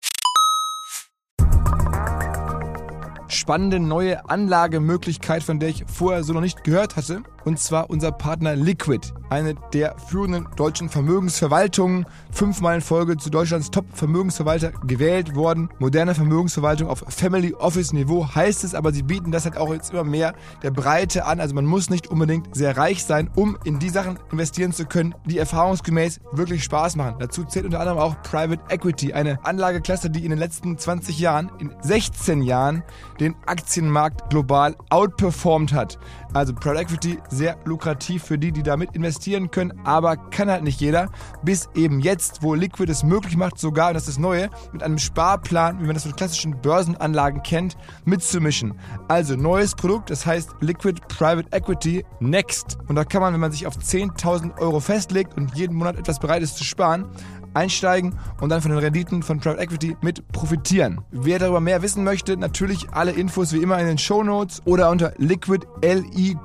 [3.33, 7.23] spannende neue Anlagemöglichkeit, von der ich vorher so noch nicht gehört hatte.
[7.45, 12.05] Und zwar unser Partner Liquid, eine der führenden deutschen Vermögensverwaltungen.
[12.31, 15.69] Fünfmal in Folge zu Deutschlands Top-Vermögensverwalter gewählt worden.
[15.79, 19.91] Moderne Vermögensverwaltung auf Family Office Niveau heißt es, aber sie bieten das halt auch jetzt
[19.91, 21.39] immer mehr der Breite an.
[21.39, 25.15] Also man muss nicht unbedingt sehr reich sein, um in die Sachen investieren zu können,
[25.25, 27.15] die erfahrungsgemäß wirklich Spaß machen.
[27.19, 31.51] Dazu zählt unter anderem auch Private Equity, eine Anlageklasse, die in den letzten 20 Jahren,
[31.59, 32.83] in 16 Jahren,
[33.19, 35.97] den Aktienmarkt global outperformed hat.
[36.33, 40.81] Also Private Equity sehr lukrativ für die, die damit investieren können, aber kann halt nicht
[40.81, 41.09] jeder.
[41.43, 44.81] Bis eben jetzt, wo Liquid es möglich macht, sogar, und das ist das Neue, mit
[44.81, 48.73] einem Sparplan, wie man das von klassischen Börsenanlagen kennt, mitzumischen.
[49.07, 52.77] Also neues Produkt, das heißt Liquid Private Equity Next.
[52.87, 56.19] Und da kann man, wenn man sich auf 10.000 Euro festlegt und jeden Monat etwas
[56.19, 57.07] bereit ist zu sparen,
[57.53, 61.01] einsteigen und dann von den Renditen von Private Equity mit profitieren.
[61.11, 64.89] Wer darüber mehr wissen möchte, natürlich alle Infos wie immer in den Show Notes oder
[64.89, 66.35] unter liquid.de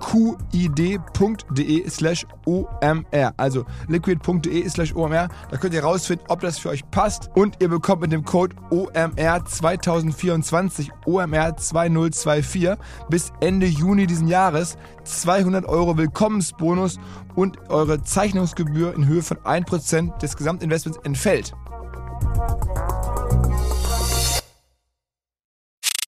[1.89, 3.33] slash omr.
[3.37, 5.29] Also liquid.de slash omr.
[5.51, 8.57] Da könnt ihr rausfinden, ob das für euch passt und ihr bekommt mit dem Code
[8.71, 12.71] OMR 2024 OMR 2024
[13.09, 16.99] bis Ende Juni diesen Jahres 200 Euro Willkommensbonus
[17.35, 21.55] und eure Zeichnungsgebühr in Höhe von 1% des Gesamtinvestments entfällt.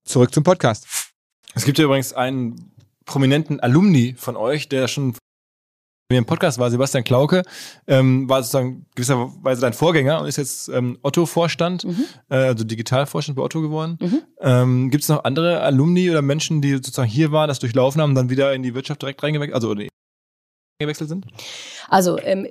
[0.03, 0.87] Zurück zum Podcast.
[1.53, 2.71] Es gibt ja übrigens einen
[3.05, 5.15] prominenten Alumni von euch, der schon
[6.11, 7.43] mir im Podcast war, Sebastian Klauke,
[7.87, 12.05] ähm, war sozusagen gewisserweise dein Vorgänger und ist jetzt ähm, Otto-Vorstand, mhm.
[12.29, 13.97] äh, also Digitalvorstand bei Otto geworden.
[13.99, 14.21] Mhm.
[14.39, 18.15] Ähm, Gibt es noch andere Alumni oder Menschen, die sozusagen hier waren, das durchlaufen haben
[18.15, 19.75] dann wieder in die Wirtschaft direkt reingewechselt, also
[20.81, 21.25] gewechselt sind?
[21.89, 22.47] Also ähm,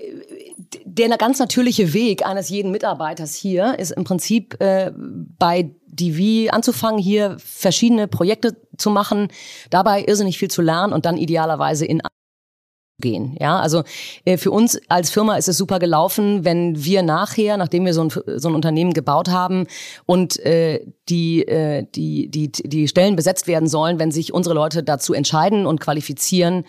[0.85, 7.01] der ganz natürliche Weg eines jeden Mitarbeiters hier ist im Prinzip äh, bei DV anzufangen,
[7.01, 9.29] hier verschiedene Projekte zu machen,
[9.71, 12.01] dabei irrsinnig viel zu lernen und dann idealerweise in
[13.01, 13.37] gehen.
[13.41, 13.83] Ja, also
[14.25, 18.05] äh, für uns als Firma ist es super gelaufen, wenn wir nachher, nachdem wir so
[18.05, 19.67] ein, so ein Unternehmen gebaut haben
[20.07, 24.83] und äh, die, äh, die, die, die Stellen besetzt werden sollen, wenn sich unsere Leute
[24.83, 26.65] dazu entscheiden und qualifizieren,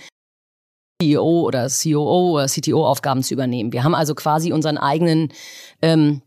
[1.01, 3.73] CEO oder COO oder CTO-Aufgaben zu übernehmen.
[3.73, 5.29] Wir haben also quasi unseren eigenen
[5.81, 6.21] ähm,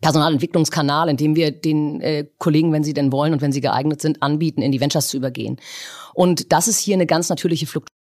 [0.00, 4.00] Personalentwicklungskanal, in dem wir den äh, Kollegen, wenn sie denn wollen und wenn sie geeignet
[4.00, 5.58] sind, anbieten, in die Ventures zu übergehen.
[6.14, 7.99] Und das ist hier eine ganz natürliche Fluktuation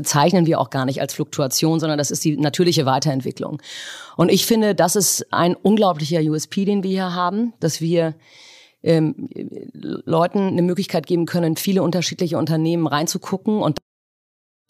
[0.00, 3.60] bezeichnen wir auch gar nicht als Fluktuation, sondern das ist die natürliche Weiterentwicklung.
[4.16, 8.14] Und ich finde, das ist ein unglaublicher USP, den wir hier haben, dass wir
[8.82, 9.28] ähm,
[9.74, 13.78] Leuten eine Möglichkeit geben können, viele unterschiedliche Unternehmen reinzugucken und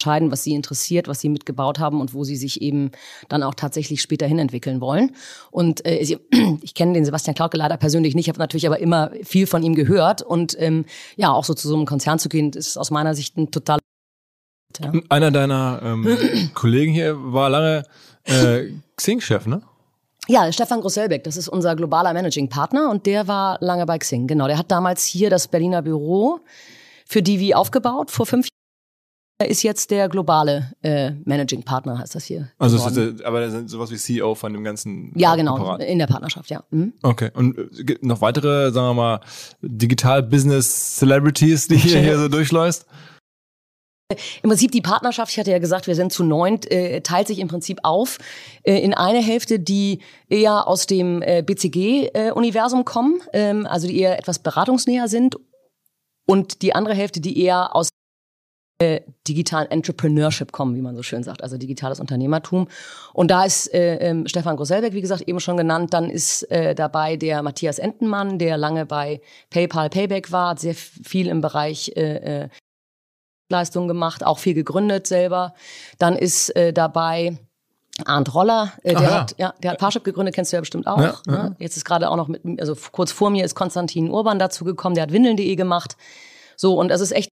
[0.01, 2.91] entscheiden, was sie interessiert, was sie mitgebaut haben und wo sie sich eben
[3.29, 5.15] dann auch tatsächlich später hin entwickeln wollen.
[5.49, 6.17] Und äh,
[6.61, 9.75] ich kenne den Sebastian Klauke leider persönlich nicht, habe natürlich aber immer viel von ihm
[9.75, 10.23] gehört.
[10.23, 10.83] Und ähm,
[11.15, 13.79] ja, auch so zu so einem Konzern zu gehen, ist aus meiner Sicht ein total
[14.83, 14.91] ja.
[15.09, 16.17] Einer deiner ähm,
[16.53, 17.83] Kollegen hier war lange
[18.25, 19.61] äh, Xing-Chef, ne?
[20.27, 24.27] Ja, Stefan Grosselbeck, das ist unser globaler Managing Partner und der war lange bei Xing.
[24.27, 26.39] Genau, der hat damals hier das Berliner Büro
[27.05, 28.51] für Divi aufgebaut vor fünf Jahren.
[29.39, 32.51] Er ist jetzt der globale äh, Managing Partner, heißt das hier.
[32.59, 35.11] Also, ist das, aber er sind sowas wie CEO von dem ganzen.
[35.15, 35.81] Ja, genau, Apparat.
[35.81, 36.63] in der Partnerschaft, ja.
[36.69, 36.93] Mhm.
[37.01, 37.31] Okay.
[37.33, 39.19] Und äh, gibt noch weitere, sagen wir mal,
[39.63, 42.85] Digital-Business-Celebrities, die hier, hier so durchläufst?
[44.43, 47.39] Im Prinzip die Partnerschaft, ich hatte ja gesagt, wir sind zu neunt, äh, teilt sich
[47.39, 48.17] im Prinzip auf
[48.63, 49.99] äh, in eine Hälfte, die
[50.29, 55.35] eher aus dem äh, BCG-Universum kommen, ähm, also die eher etwas beratungsnäher sind
[56.27, 57.89] und die andere Hälfte, die eher aus
[58.81, 62.67] äh, digitalen Entrepreneurship kommen, wie man so schön sagt, also digitales Unternehmertum.
[63.13, 65.93] Und da ist äh, ähm, Stefan Grosselbeck, wie gesagt, eben schon genannt.
[65.93, 71.27] Dann ist äh, dabei der Matthias Entenmann, der lange bei PayPal Payback war, sehr viel
[71.27, 72.49] im Bereich äh, äh,
[73.51, 75.53] Leistungen gemacht, auch viel gegründet selber.
[75.99, 77.37] Dann ist äh, dabei
[78.05, 79.11] Arndt Roller, äh, der, ja.
[79.11, 80.99] hat, ja, der hat Parship gegründet, kennst du ja bestimmt auch.
[80.99, 81.15] Ja.
[81.25, 81.55] Ne?
[81.59, 84.95] Jetzt ist gerade auch noch mit, also kurz vor mir ist Konstantin Urban dazu gekommen,
[84.95, 85.97] der hat Windeln.de gemacht.
[86.55, 87.29] So, und das ist echt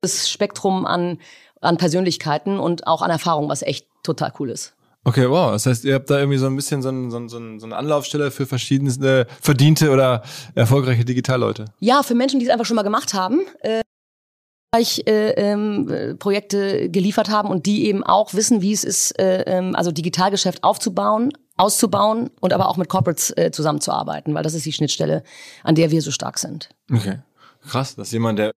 [0.00, 1.18] das Spektrum an,
[1.60, 4.74] an Persönlichkeiten und auch an Erfahrung, was echt total cool ist.
[5.06, 5.52] Okay, wow.
[5.52, 7.76] Das heißt, ihr habt da irgendwie so ein bisschen so, ein, so, ein, so eine
[7.76, 10.22] Anlaufstelle für verschiedene verdiente oder
[10.54, 11.66] erfolgreiche Digitalleute.
[11.80, 13.40] Ja, für Menschen, die es einfach schon mal gemacht haben.
[13.60, 13.82] Äh,
[15.06, 19.92] ähm, Projekte geliefert haben und die eben auch wissen, wie es ist, äh, ähm, also
[19.92, 25.22] Digitalgeschäft aufzubauen, auszubauen und aber auch mit Corporates äh, zusammenzuarbeiten, weil das ist die Schnittstelle,
[25.62, 26.70] an der wir so stark sind.
[26.92, 27.20] Okay,
[27.66, 28.52] krass, dass jemand, der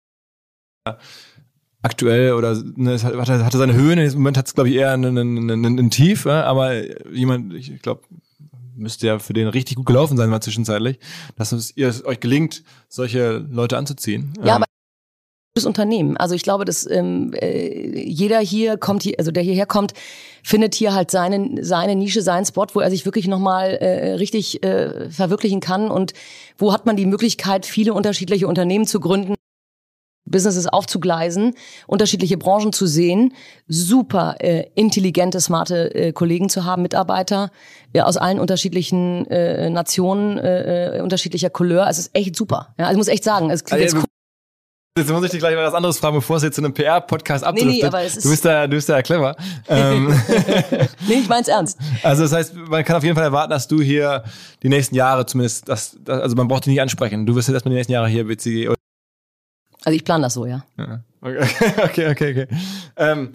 [1.82, 5.18] aktuell oder ne, hatte, hatte seine Höhen, im Moment hat es glaube ich eher einen,
[5.18, 6.74] einen, einen, einen Tief, aber
[7.14, 8.04] jemand, ich glaube,
[8.76, 11.00] müsste ja für den richtig gut gelaufen sein, mal zwischenzeitlich,
[11.36, 14.34] dass es ihr es euch gelingt, solche Leute anzuziehen.
[14.40, 14.64] Ja, ähm.
[14.64, 14.66] aber
[15.66, 16.18] Unternehmen.
[16.18, 19.94] Also ich glaube, dass ähm, äh, jeder hier kommt, hier, also der hierher kommt,
[20.44, 24.64] findet hier halt seine, seine Nische, seinen Spot, wo er sich wirklich nochmal äh, richtig
[24.64, 26.14] äh, verwirklichen kann und
[26.58, 29.36] wo hat man die Möglichkeit, viele unterschiedliche Unternehmen zu gründen.
[30.30, 31.54] Businesses aufzugleisen,
[31.88, 33.34] unterschiedliche Branchen zu sehen,
[33.68, 37.50] super äh, intelligente, smarte äh, Kollegen zu haben, Mitarbeiter
[37.94, 41.88] ja, aus allen unterschiedlichen äh, Nationen, äh, äh unterschiedlicher Couleur.
[41.90, 42.76] Es ist echt super.
[42.78, 44.17] Ja, also ich muss echt sagen, es klingt also, jetzt cool.
[44.98, 47.44] Jetzt muss ich dich gleich mal was anderes fragen, bevor es jetzt zu einem PR-Podcast
[47.44, 47.72] abdriftet.
[47.72, 49.36] Nee, nee, aber es ist du bist da, du bist da clever.
[49.70, 50.08] ähm.
[51.08, 51.78] nee, ich mein's ernst.
[52.04, 54.24] Also das heißt, man kann auf jeden Fall erwarten, dass du hier
[54.64, 57.26] die nächsten Jahre zumindest, das, das also man braucht dich nicht ansprechen.
[57.26, 58.70] Du wirst jetzt erstmal die nächsten Jahre hier BCG
[59.88, 60.66] also ich plane das so, ja.
[60.78, 61.02] ja.
[61.22, 61.48] Okay,
[61.84, 62.32] okay, okay.
[62.32, 62.48] okay.
[62.98, 63.30] Ähm,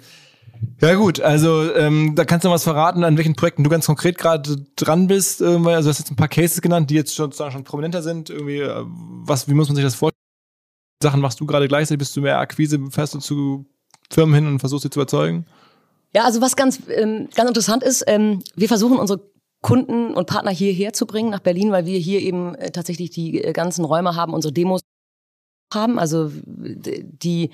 [0.83, 4.19] ja gut, also ähm, da kannst du was verraten, an welchen Projekten du ganz konkret
[4.19, 5.41] gerade dran bist.
[5.41, 5.71] Irgendwie.
[5.71, 8.29] Also du hast jetzt ein paar Cases genannt, die jetzt schon, schon prominenter sind.
[8.29, 10.22] Irgendwie, äh, was, wie muss man sich das vorstellen?
[11.03, 11.99] Sachen machst du gerade gleichzeitig?
[11.99, 12.79] Bist du mehr Akquise?
[12.91, 13.67] Fährst du zu
[14.11, 15.47] Firmen hin und versuchst sie zu überzeugen?
[16.15, 19.21] Ja, also was ganz, ähm, ganz interessant ist, ähm, wir versuchen unsere
[19.63, 23.43] Kunden und Partner hierher zu bringen nach Berlin, weil wir hier eben äh, tatsächlich die
[23.43, 24.81] äh, ganzen Räume haben, unsere Demos
[25.73, 25.99] haben.
[25.99, 27.51] Also die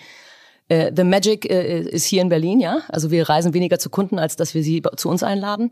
[0.69, 2.81] äh, The Magic äh, ist hier in Berlin, ja.
[2.89, 5.71] Also wir reisen weniger zu Kunden, als dass wir sie zu uns einladen.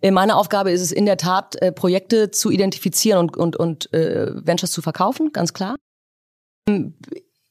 [0.00, 3.88] Äh, meine Aufgabe ist es in der Tat, äh, Projekte zu identifizieren und, und, und
[3.92, 5.76] Ventures zu verkaufen, ganz klar.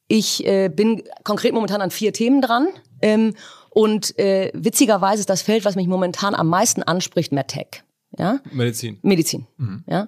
[0.08, 2.68] Ich äh, bin konkret momentan an vier Themen dran.
[3.02, 3.34] Ähm,
[3.70, 7.84] und äh, witzigerweise ist das Feld, was mich momentan am meisten anspricht, MedTech.
[8.18, 8.40] Ja?
[8.52, 9.00] Medizin.
[9.02, 9.48] Medizin.
[9.58, 9.84] Mhm.
[9.88, 10.08] Ja.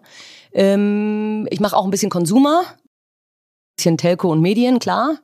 [0.53, 2.63] Ähm, ich mache auch ein bisschen Consumer,
[3.77, 5.19] bisschen Telco und Medien, klar.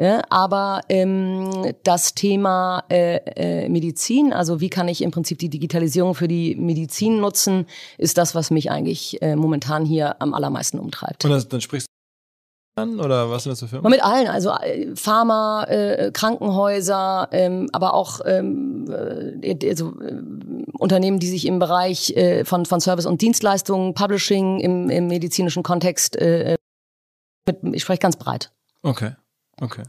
[0.00, 5.48] Ja, aber ähm, das Thema äh, äh, Medizin, also wie kann ich im Prinzip die
[5.48, 7.66] Digitalisierung für die Medizin nutzen,
[7.98, 11.24] ist das, was mich eigentlich äh, momentan hier am allermeisten umtreibt.
[11.24, 11.97] Und das, dann sprichst du
[12.78, 13.90] an oder was sind das für Firmen?
[13.90, 18.86] Mit allen, also äh, Pharma, äh, Krankenhäuser, ähm, aber auch ähm,
[19.42, 20.22] äh, also, äh,
[20.78, 25.62] Unternehmen, die sich im Bereich äh, von, von Service und Dienstleistungen, Publishing im, im medizinischen
[25.62, 26.56] Kontext äh,
[27.46, 28.52] mit, ich spreche ganz breit.
[28.82, 29.12] Okay,
[29.60, 29.82] okay.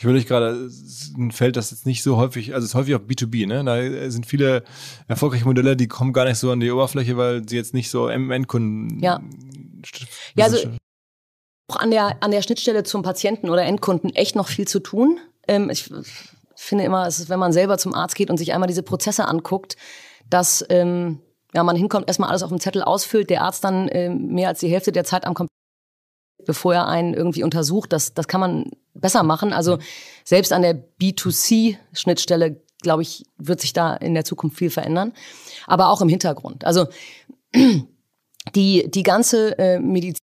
[0.00, 0.70] Ich würde gerade,
[1.18, 3.62] ein Feld, das jetzt nicht so häufig, also es ist häufig auch B2B, ne?
[3.62, 4.64] Da sind viele
[5.08, 8.08] erfolgreiche Modelle, die kommen gar nicht so an die Oberfläche, weil sie jetzt nicht so
[8.08, 8.98] M-Endkunden.
[9.00, 9.20] Ja.
[10.36, 10.56] Ja, also
[11.76, 15.18] an der, an der Schnittstelle zum Patienten oder Endkunden echt noch viel zu tun.
[15.48, 15.90] Ähm, ich
[16.56, 19.26] finde immer, es ist, wenn man selber zum Arzt geht und sich einmal diese Prozesse
[19.26, 19.76] anguckt,
[20.28, 21.20] dass ähm,
[21.54, 24.60] ja, man hinkommt, erstmal alles auf dem Zettel ausfüllt, der Arzt dann ähm, mehr als
[24.60, 25.50] die Hälfte der Zeit am Computer
[26.46, 27.92] bevor er einen irgendwie untersucht.
[27.92, 29.52] Das, das kann man besser machen.
[29.52, 29.78] Also
[30.24, 35.12] selbst an der B2C-Schnittstelle, glaube ich, wird sich da in der Zukunft viel verändern.
[35.66, 36.64] Aber auch im Hintergrund.
[36.64, 36.86] Also
[38.54, 40.19] die, die ganze äh, Medizin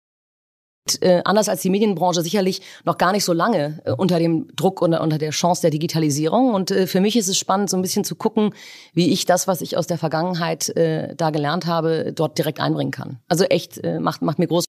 [1.01, 4.81] äh, anders als die Medienbranche sicherlich noch gar nicht so lange äh, unter dem Druck
[4.81, 6.53] und unter der Chance der Digitalisierung.
[6.53, 8.53] Und äh, für mich ist es spannend, so ein bisschen zu gucken,
[8.93, 13.19] wie ich das, was ich aus der Vergangenheit da gelernt habe, dort direkt einbringen kann.
[13.27, 14.65] Also echt macht, macht mir groß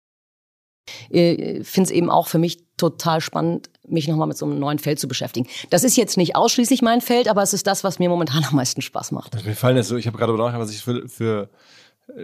[1.11, 4.79] äh, finde es eben auch für mich total spannend, mich nochmal mit so einem neuen
[4.79, 5.49] Feld zu beschäftigen.
[5.71, 8.57] Das ist jetzt nicht ausschließlich mein Feld, aber es ist das, was mir momentan am
[8.57, 9.35] meisten Spaß macht.
[9.35, 11.49] Also mir fallen jetzt so, ich habe gerade überlegt, was ich für, für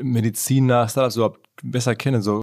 [0.03, 2.23] Medizin nach Startups überhaupt besser kenne.
[2.23, 2.43] So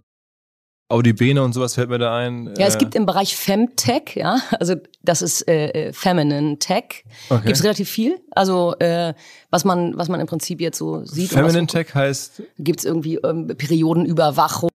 [0.91, 2.53] Audi Bene und sowas fällt mir da ein.
[2.57, 7.03] Ja, es Äh, gibt im Bereich Femtech, ja, also das ist äh, äh, Feminine Tech,
[7.29, 7.45] Okay.
[7.47, 8.19] gibt's relativ viel.
[8.31, 9.13] Also äh,
[9.49, 11.29] was man was man im Prinzip jetzt so sieht.
[11.31, 12.43] Feminine Tech heißt.
[12.59, 14.69] Gibt's irgendwie ähm, Periodenüberwachung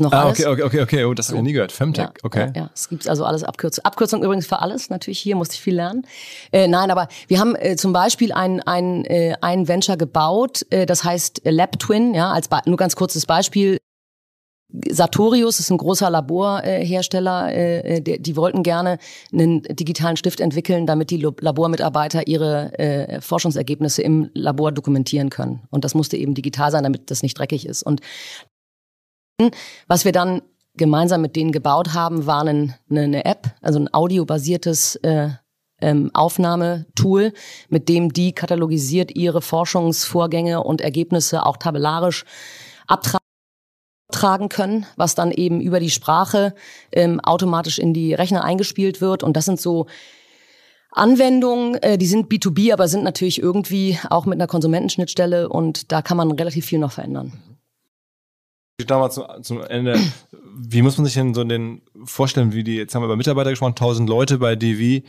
[0.00, 0.40] noch Ah, alles.
[0.40, 1.04] okay, okay, okay, okay.
[1.04, 1.72] Oh, das habe ich nie gehört.
[1.72, 2.52] Femtech, Ja, okay.
[2.56, 3.84] Ja, ja, es gibt also alles Abkürzung.
[3.84, 6.06] Abkürzung übrigens für alles, natürlich hier musste ich viel lernen.
[6.52, 10.86] Äh, nein, aber wir haben äh, zum Beispiel ein, ein, äh, ein Venture gebaut, äh,
[10.86, 13.76] das heißt äh, Lab Twin, ja, als nur ganz kurzes Beispiel.
[14.88, 18.98] Sartorius ist ein großer Laborhersteller, äh, äh, die, wollten gerne
[19.32, 25.62] einen digitalen Stift entwickeln, damit die Labormitarbeiter ihre äh, Forschungsergebnisse im Labor dokumentieren können.
[25.70, 27.82] Und das musste eben digital sein, damit das nicht dreckig ist.
[27.82, 28.00] Und
[29.88, 30.42] was wir dann
[30.76, 35.30] gemeinsam mit denen gebaut haben, war eine, eine App, also ein audiobasiertes äh,
[35.80, 37.32] ähm, Aufnahmetool,
[37.68, 42.24] mit dem die katalogisiert ihre Forschungsvorgänge und Ergebnisse auch tabellarisch
[42.86, 43.19] abtragen
[44.10, 46.54] können, was dann eben über die Sprache
[46.92, 49.22] ähm, automatisch in die Rechner eingespielt wird.
[49.22, 49.86] Und das sind so
[50.92, 56.02] Anwendungen, äh, die sind B2B, aber sind natürlich irgendwie auch mit einer Konsumentenschnittstelle und da
[56.02, 57.32] kann man relativ viel noch verändern.
[58.86, 59.98] Damals zum, zum Ende,
[60.56, 63.50] wie muss man sich denn so den vorstellen, wie die, jetzt haben wir über Mitarbeiter
[63.50, 65.06] gesprochen, 1000 Leute bei DV.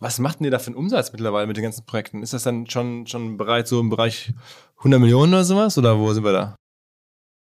[0.00, 2.22] Was macht denn ihr da für einen Umsatz mittlerweile mit den ganzen Projekten?
[2.22, 4.32] Ist das dann schon, schon bereits so im Bereich
[4.78, 5.76] 100 Millionen oder sowas?
[5.76, 6.56] Oder wo sind wir da?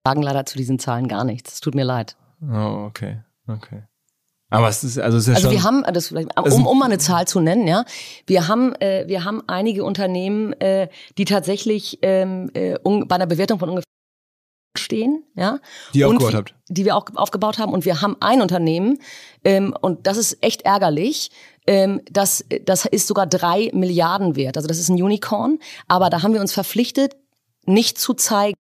[0.07, 1.55] Sagen leider zu diesen Zahlen gar nichts.
[1.55, 2.17] Es tut mir leid.
[2.43, 3.83] Oh, okay, okay.
[4.49, 5.57] Aber es ist, also es ist ja Also schon.
[5.57, 7.85] wir haben, das vielleicht, um, um mal eine Zahl zu nennen, ja,
[8.27, 10.89] wir haben, äh, wir haben einige Unternehmen, äh,
[11.19, 13.85] die tatsächlich ähm, äh, un, bei einer Bewertung von ungefähr
[14.79, 15.59] stehen, ja,
[15.95, 16.55] Die ihr aufgebaut wir- habt.
[16.69, 17.73] die wir auch aufgebaut haben.
[17.73, 18.99] Und wir haben ein Unternehmen,
[19.45, 21.31] ähm, und das ist echt ärgerlich.
[21.67, 24.57] Ähm, das, das ist sogar drei Milliarden wert.
[24.57, 25.59] Also das ist ein Unicorn.
[25.89, 27.17] Aber da haben wir uns verpflichtet,
[27.65, 28.55] nicht zu zeigen,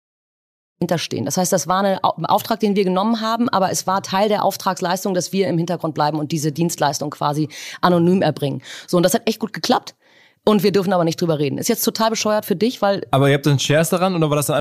[0.82, 1.24] hinterstehen.
[1.24, 4.28] Das heißt, das war eine, ein Auftrag, den wir genommen haben, aber es war Teil
[4.28, 7.48] der Auftragsleistung, dass wir im Hintergrund bleiben und diese Dienstleistung quasi
[7.80, 8.62] anonym erbringen.
[8.86, 9.94] So, und das hat echt gut geklappt.
[10.44, 11.56] Und wir dürfen aber nicht drüber reden.
[11.58, 14.36] Ist jetzt total bescheuert für dich, weil Aber ihr habt dann Shares daran oder war
[14.36, 14.60] das dann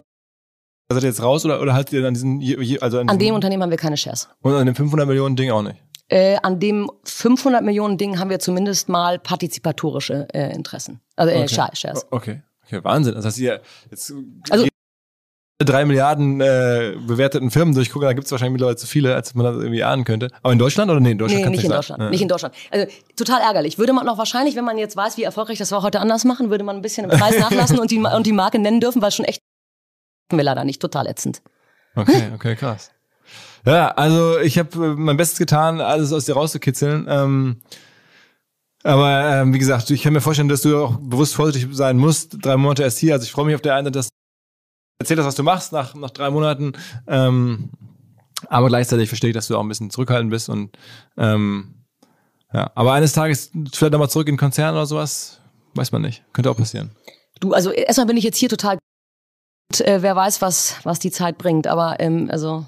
[0.91, 2.41] seid ihr jetzt raus oder, oder haltet ihr an diesen,
[2.81, 4.27] also an, an dem Unternehmen haben wir keine Shares.
[4.41, 5.77] und an dem 500 Millionen Ding auch nicht?
[6.09, 10.99] Äh, an dem 500 Millionen Ding haben wir zumindest mal partizipatorische äh, Interessen.
[11.15, 11.47] Also äh, Okay.
[11.73, 12.05] Shares.
[12.11, 13.15] Okay, okay, Wahnsinn.
[13.15, 14.13] Das heißt, ihr jetzt
[14.49, 14.67] Also-
[15.63, 19.45] drei Milliarden äh, bewerteten Firmen durchgucken, da gibt es wahrscheinlich mittlerweile zu viele, als man
[19.45, 20.29] das irgendwie ahnen könnte.
[20.41, 21.71] Aber in Deutschland oder nee, in Deutschland Nee, kann's nicht in.
[21.71, 22.03] Deutschland.
[22.03, 22.09] Ja.
[22.09, 22.55] Nicht in Deutschland.
[22.71, 23.77] Also total ärgerlich.
[23.77, 26.49] Würde man noch wahrscheinlich, wenn man jetzt weiß, wie erfolgreich das war, heute anders machen,
[26.49, 29.11] würde man ein bisschen im Preis nachlassen und die, und die Marke nennen dürfen, weil
[29.11, 29.41] schon echt
[30.31, 31.41] wir leider nicht total ätzend.
[31.95, 32.91] Okay, okay, krass.
[33.65, 37.05] Ja, also ich habe mein Bestes getan, alles aus dir rauszukitzeln.
[37.09, 37.61] Ähm,
[38.83, 42.37] aber ähm, wie gesagt, ich kann mir vorstellen, dass du auch bewusst vorsichtig sein musst.
[42.41, 43.13] Drei Monate erst hier.
[43.13, 44.09] Also ich freue mich auf der einen Seite, dass
[45.01, 46.73] erzählt hast, was du machst nach, nach drei Monaten.
[47.07, 47.69] Ähm,
[48.47, 50.49] aber gleichzeitig verstehe ich, dass du auch ein bisschen zurückhaltend bist.
[50.49, 50.71] Und
[51.17, 51.75] ähm,
[52.53, 55.39] ja, aber eines Tages vielleicht nochmal zurück in den Konzern oder sowas,
[55.75, 56.23] weiß man nicht.
[56.33, 56.91] Könnte auch passieren.
[57.39, 58.77] Du, also erstmal bin ich jetzt hier total
[59.71, 61.67] und, äh, wer weiß, was, was die Zeit bringt.
[61.67, 62.65] Aber ähm, also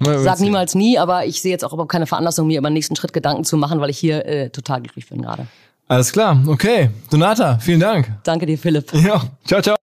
[0.00, 2.94] sag niemals nie, aber ich sehe jetzt auch überhaupt keine Veranlassung, mir über den nächsten
[2.94, 5.46] Schritt Gedanken zu machen, weil ich hier äh, total glücklich bin gerade.
[5.88, 6.90] Alles klar, okay.
[7.10, 8.12] Donata, vielen Dank.
[8.22, 8.92] Danke dir, Philipp.
[8.94, 9.87] Ja, ciao, ciao.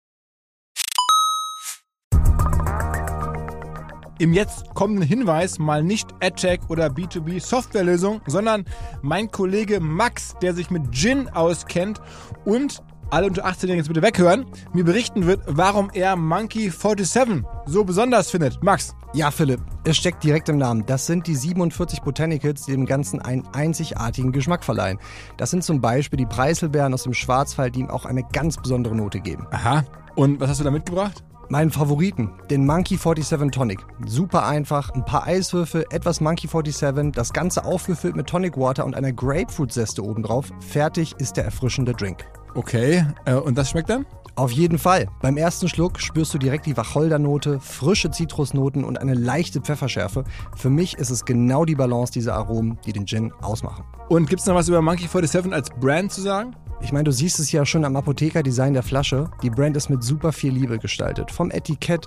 [4.22, 8.64] Im jetzt kommenden Hinweis mal nicht AdTech oder B2B Softwarelösung, sondern
[9.02, 12.00] mein Kollege Max, der sich mit Gin auskennt
[12.44, 17.82] und alle unter 18 jetzt bitte weghören, mir berichten wird, warum er Monkey 47 so
[17.82, 18.62] besonders findet.
[18.62, 18.94] Max.
[19.12, 20.86] Ja, Philipp, es steckt direkt im Namen.
[20.86, 25.00] Das sind die 47 Botanicals, die dem Ganzen einen einzigartigen Geschmack verleihen.
[25.36, 28.94] Das sind zum Beispiel die Preiselbeeren aus dem Schwarzwald, die ihm auch eine ganz besondere
[28.94, 29.48] Note geben.
[29.50, 29.82] Aha.
[30.14, 31.24] Und was hast du da mitgebracht?
[31.52, 33.80] Meinen Favoriten, den Monkey 47 Tonic.
[34.06, 38.94] Super einfach, ein paar Eiswürfel, etwas Monkey 47, das Ganze aufgefüllt mit Tonic Water und
[38.94, 40.50] einer Grapefruit-Zeste obendrauf.
[40.60, 42.24] Fertig ist der erfrischende Drink.
[42.54, 43.04] Okay.
[43.26, 44.06] Äh, und das schmeckt dann?
[44.34, 45.08] Auf jeden Fall.
[45.20, 50.24] Beim ersten Schluck spürst du direkt die Wacholdernote, frische Zitrusnoten und eine leichte Pfefferschärfe.
[50.56, 53.84] Für mich ist es genau die Balance dieser Aromen, die den Gin ausmachen.
[54.08, 56.56] Und gibt's noch was über Monkey 47 als Brand zu sagen?
[56.80, 59.30] Ich meine, du siehst es ja schon am Apothekerdesign der Flasche.
[59.42, 61.30] Die Brand ist mit super viel Liebe gestaltet.
[61.30, 62.06] Vom Etikett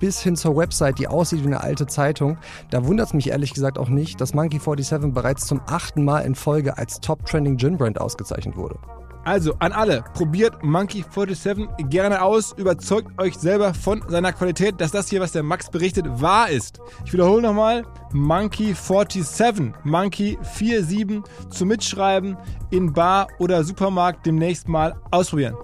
[0.00, 2.38] bis hin zur Website, die aussieht wie eine alte Zeitung.
[2.70, 6.20] Da wundert es mich ehrlich gesagt auch nicht, dass Monkey 47 bereits zum achten Mal
[6.20, 8.78] in Folge als Top Trending Gin Brand ausgezeichnet wurde.
[9.26, 14.92] Also an alle, probiert Monkey 47 gerne aus, überzeugt euch selber von seiner Qualität, dass
[14.92, 16.78] das hier, was der Max berichtet, wahr ist.
[17.04, 22.36] Ich wiederhole nochmal, Monkey 47, Monkey 47 zum Mitschreiben
[22.70, 25.56] in Bar oder Supermarkt demnächst mal ausprobieren.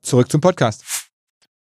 [0.00, 1.03] Zurück zum Podcast.